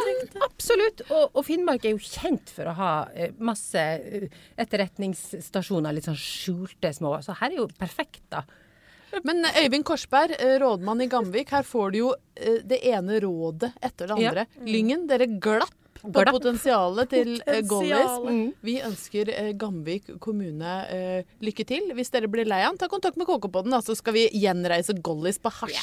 absolutt. 0.49 1.05
Og, 1.11 1.31
og 1.37 1.45
Finnmark 1.47 1.85
er 1.85 1.95
jo 1.95 2.01
kjent 2.03 2.51
for 2.57 2.71
å 2.73 2.75
ha 2.81 2.93
eh, 3.14 3.31
masse 3.38 3.79
eh, 3.79 4.27
etterretningsstasjoner, 4.59 5.93
litt 5.97 6.09
sånn 6.09 6.19
skjulte 6.19 6.93
små. 6.97 7.14
Så 7.25 7.37
her 7.40 7.53
er 7.53 7.61
jo 7.62 7.69
perfekt, 7.79 8.23
da. 8.33 8.43
Men 9.25 9.44
eh, 9.44 9.64
Øyvind 9.64 9.85
Korsberg, 9.85 10.37
eh, 10.38 10.57
rådmann 10.62 11.03
i 11.05 11.09
Gamvik, 11.11 11.51
her 11.55 11.66
får 11.66 11.92
du 11.92 11.99
jo 11.99 12.14
eh, 12.37 12.61
det 12.66 12.81
ene 12.87 13.20
rådet 13.23 13.73
etter 13.83 14.11
det 14.11 14.18
Ja. 14.20 14.31
andre. 14.31 14.46
Lyngen, 14.66 15.07
dere 15.11 15.27
glapp 15.27 15.77
på 16.01 16.25
potensialet 16.33 17.11
til 17.12 17.35
Gollis. 17.68 18.14
Mm. 18.25 18.55
Vi 18.64 18.79
ønsker 18.81 19.53
Gamvik 19.61 20.07
kommune 20.18 20.79
lykke 21.44 21.66
til. 21.68 21.90
Hvis 21.92 22.09
dere 22.14 22.31
blir 22.31 22.49
lei 22.49 22.62
av 22.64 22.70
den, 22.73 22.79
ta 22.81 22.88
kontakt 22.88 23.18
med 23.20 23.29
KK-podden, 23.29 23.77
så 23.85 23.92
skal 23.99 24.16
vi 24.16 24.23
gjenreise 24.33 24.96
Gollis 25.03 25.37
på 25.38 25.53
hasj. 25.53 25.77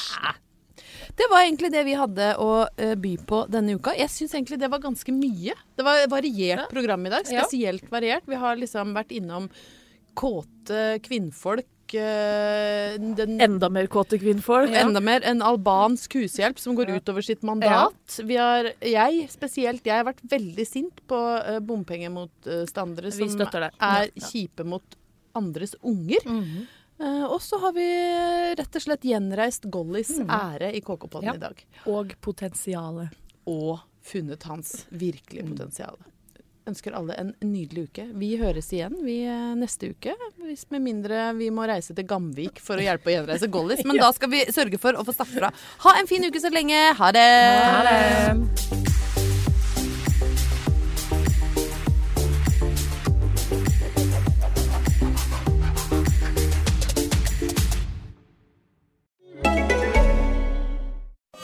Det 1.18 1.28
var 1.30 1.46
egentlig 1.46 1.70
det 1.72 1.86
vi 1.86 1.94
hadde 1.94 2.32
å 2.42 2.66
by 2.98 3.14
på 3.30 3.44
denne 3.54 3.78
uka. 3.78 3.94
Jeg 3.94 4.10
syns 4.10 4.34
egentlig 4.34 4.58
det 4.58 4.72
var 4.74 4.82
ganske 4.82 5.14
mye. 5.14 5.54
Det 5.78 5.86
var 5.86 6.08
variert 6.10 6.66
program 6.74 7.06
i 7.06 7.14
dag. 7.14 7.30
Spesielt 7.30 7.86
variert. 7.94 8.26
Vi 8.26 8.42
har 8.42 8.58
liksom 8.58 8.98
vært 8.98 9.14
innom 9.14 9.52
kåte 10.18 10.98
kvinnfolk. 11.06 11.68
Eh, 11.96 12.98
Den 12.98 13.40
Enda 13.42 13.70
mer 13.70 13.88
kåte 13.88 14.20
kvinnfolk. 14.20 14.74
Enda 14.76 15.00
mer 15.04 15.22
en 15.24 15.42
albansk 15.46 16.18
hushjelp 16.20 16.60
som 16.60 16.76
går 16.76 16.92
utover 16.98 17.22
sitt 17.26 17.44
mandat. 17.48 18.20
Vi 18.24 18.36
har, 18.36 18.72
jeg 18.82 19.28
spesielt, 19.32 19.86
jeg 19.86 19.96
har 20.02 20.08
vært 20.10 20.24
veldig 20.28 20.68
sint 20.68 21.04
på 21.08 21.18
uh, 21.18 21.60
bompengemotstandere 21.60 23.12
som 23.12 23.46
er 23.48 23.70
Ja. 23.78 24.28
kjipe 24.32 24.66
mot 24.66 24.98
andres 25.38 25.76
unger. 25.82 26.26
Eh, 27.00 27.24
og 27.30 27.40
så 27.46 27.60
har 27.62 27.74
vi 27.78 27.86
rett 28.58 28.76
og 28.76 28.82
slett 28.82 29.06
gjenreist 29.06 29.68
Gollis 29.70 30.16
ære 30.20 30.72
i 30.74 30.82
KK-podden 30.82 31.30
Ja. 31.30 31.36
i 31.36 31.38
dag. 31.38 31.66
Og 31.86 32.16
potensialet. 32.22 33.14
Og 33.46 33.80
funnet 34.02 34.44
hans 34.44 34.86
virkelige 34.92 35.48
potensial. 35.48 35.98
Ønsker 36.68 36.96
alle 37.00 37.16
en 37.16 37.32
nydelig 37.48 37.88
uke. 37.88 38.04
Vi 38.20 38.34
høres 38.42 38.68
igjen 38.76 38.98
vi 39.06 39.22
eh, 39.24 39.54
neste 39.56 39.94
uke. 39.94 40.16
Hvis 40.44 40.66
med 40.74 40.84
mindre 40.84 41.30
vi 41.38 41.48
må 41.54 41.68
reise 41.70 41.96
til 41.96 42.08
Gamvik 42.08 42.60
for 42.64 42.76
å 42.76 42.84
hjelpe 42.84 43.12
å 43.12 43.16
gjenreise 43.16 43.48
Gollis. 43.52 43.86
Men 43.88 44.02
da 44.02 44.12
skal 44.16 44.32
vi 44.34 44.44
sørge 44.52 44.82
for 44.82 45.00
å 45.00 45.08
få 45.08 45.16
sagt 45.16 45.32
fra. 45.38 45.54
Ha 45.88 45.96
en 46.02 46.12
fin 46.12 46.28
uke 46.28 46.44
så 46.44 46.52
lenge. 46.52 46.76
Ha 47.00 47.12
det! 47.16 47.28
Ha 47.72 47.82
det. 47.88 48.88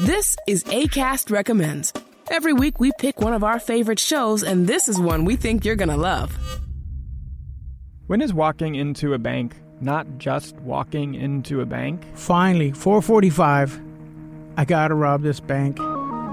This 0.04 0.36
is 0.48 0.64
ACAST 0.66 1.32
Recommends. 1.32 1.94
Every 2.30 2.54
week 2.54 2.80
we 2.80 2.92
pick 3.00 3.20
one 3.20 3.34
of 3.34 3.44
our 3.44 3.60
favorite 3.60 4.00
shows, 4.00 4.44
and 4.44 4.66
this 4.66 4.88
is 4.88 5.00
one 5.00 5.26
we 5.26 5.36
think 5.36 5.66
you're 5.66 5.76
gonna 5.76 5.98
love. 5.98 6.38
When 8.08 8.22
is 8.22 8.34
walking 8.34 8.76
into 8.76 9.14
a 9.14 9.18
bank 9.18 9.56
not 9.82 10.18
just 10.18 10.56
walking 10.58 11.16
into 11.16 11.60
a 11.60 11.66
bank? 11.66 12.06
Finally, 12.14 12.72
445. 12.72 13.82
I 14.56 14.66
gotta 14.66 14.96
rob 14.96 15.22
this 15.22 15.42
bank. 15.42 15.78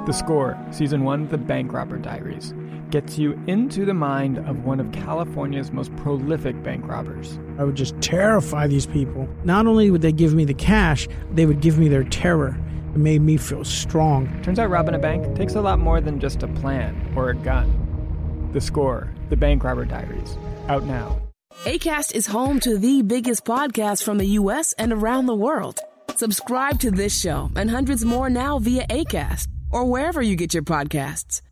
The 0.06 0.12
Score, 0.12 0.56
Season 0.70 1.02
1, 1.02 1.28
The 1.28 1.38
Bank 1.38 1.72
Robber 1.72 1.98
Diaries, 1.98 2.54
gets 2.90 3.18
you 3.18 3.38
into 3.46 3.84
the 3.84 3.94
mind 3.94 4.38
of 4.38 4.64
one 4.64 4.80
of 4.80 4.92
California's 4.92 5.72
most 5.72 5.94
prolific 5.96 6.62
bank 6.62 6.86
robbers. 6.86 7.38
I 7.58 7.64
would 7.64 7.74
just 7.74 8.00
terrify 8.00 8.66
these 8.66 8.86
people. 8.86 9.28
Not 9.44 9.66
only 9.66 9.90
would 9.90 10.02
they 10.02 10.12
give 10.12 10.34
me 10.34 10.44
the 10.44 10.54
cash, 10.54 11.08
they 11.32 11.46
would 11.46 11.60
give 11.60 11.78
me 11.78 11.88
their 11.88 12.04
terror. 12.04 12.56
It 12.94 12.96
made 12.96 13.22
me 13.22 13.36
feel 13.36 13.64
strong. 13.64 14.42
Turns 14.42 14.58
out 14.58 14.68
robbing 14.68 14.96
a 14.96 14.98
bank 14.98 15.36
takes 15.36 15.54
a 15.54 15.60
lot 15.60 15.78
more 15.78 16.00
than 16.00 16.18
just 16.18 16.42
a 16.42 16.48
plan 16.48 17.12
or 17.14 17.30
a 17.30 17.34
gun. 17.34 18.50
The 18.52 18.60
Score, 18.60 19.12
The 19.28 19.36
Bank 19.36 19.62
Robber 19.62 19.84
Diaries, 19.84 20.36
out 20.68 20.84
now. 20.84 21.20
ACAST 21.64 22.14
is 22.14 22.26
home 22.26 22.58
to 22.60 22.78
the 22.78 23.02
biggest 23.02 23.44
podcasts 23.44 24.02
from 24.02 24.18
the 24.18 24.26
U.S. 24.26 24.72
and 24.78 24.92
around 24.92 25.26
the 25.26 25.34
world. 25.34 25.78
Subscribe 26.16 26.80
to 26.80 26.90
this 26.90 27.18
show 27.18 27.50
and 27.54 27.70
hundreds 27.70 28.04
more 28.04 28.28
now 28.28 28.58
via 28.58 28.86
ACAST 28.88 29.46
or 29.70 29.84
wherever 29.84 30.20
you 30.20 30.34
get 30.34 30.52
your 30.52 30.64
podcasts. 30.64 31.42